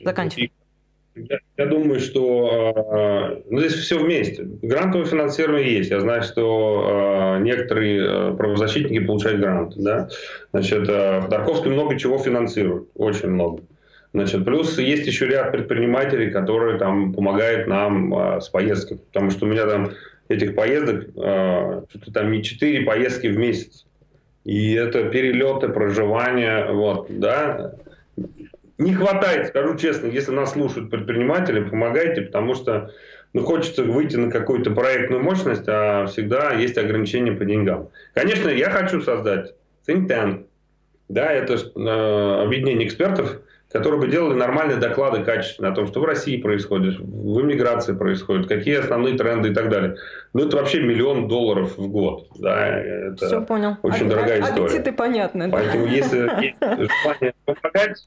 [0.03, 0.51] заканчиваем.
[1.57, 2.73] Я, думаю, что
[3.37, 4.45] э, ну, здесь все вместе.
[4.63, 5.91] Грантовое финансирование есть.
[5.91, 9.81] Я знаю, что э, некоторые э, правозащитники получают гранты.
[9.81, 10.09] Да?
[10.53, 12.89] Значит, э, Ходорковский много чего финансирует.
[12.95, 13.63] Очень много.
[14.13, 19.01] Значит, плюс есть еще ряд предпринимателей, которые там помогают нам э, с поездками.
[19.13, 19.91] Потому что у меня там
[20.29, 23.85] этих поездок, э, что-то там не 4 поездки в месяц.
[24.45, 27.75] И это перелеты, проживание, вот, да.
[28.81, 32.91] Не хватает, скажу честно, если нас слушают предприниматели, помогайте, потому что
[33.35, 37.91] ну, хочется выйти на какую-то проектную мощность, а всегда есть ограничения по деньгам.
[38.15, 39.55] Конечно, я хочу создать
[39.87, 40.47] think tank,
[41.11, 46.07] да, это э, объединение экспертов, которые бы делали нормальные доклады качественные о том, что в
[46.07, 49.97] России происходит, в иммиграции происходит, какие основные тренды и так далее.
[50.33, 52.29] Ну, это вообще миллион долларов в год.
[52.39, 53.77] Да, это Все понял.
[53.83, 54.65] очень а, дорогая а, история.
[54.65, 55.51] Аппетиты понятны.
[55.51, 56.57] Поэтому, если есть
[57.03, 58.07] желание помогать,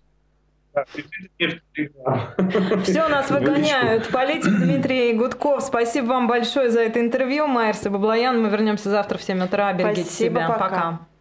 [2.83, 4.09] все, нас выгоняют.
[4.09, 7.47] Политик Дмитрий Гудков, спасибо вам большое за это интервью.
[7.47, 8.41] Майерс и Баблоян.
[8.41, 9.71] Мы вернемся завтра в 7 утра.
[9.73, 10.47] Берегите Спасибо, себя.
[10.49, 10.69] пока.
[10.69, 11.12] пока.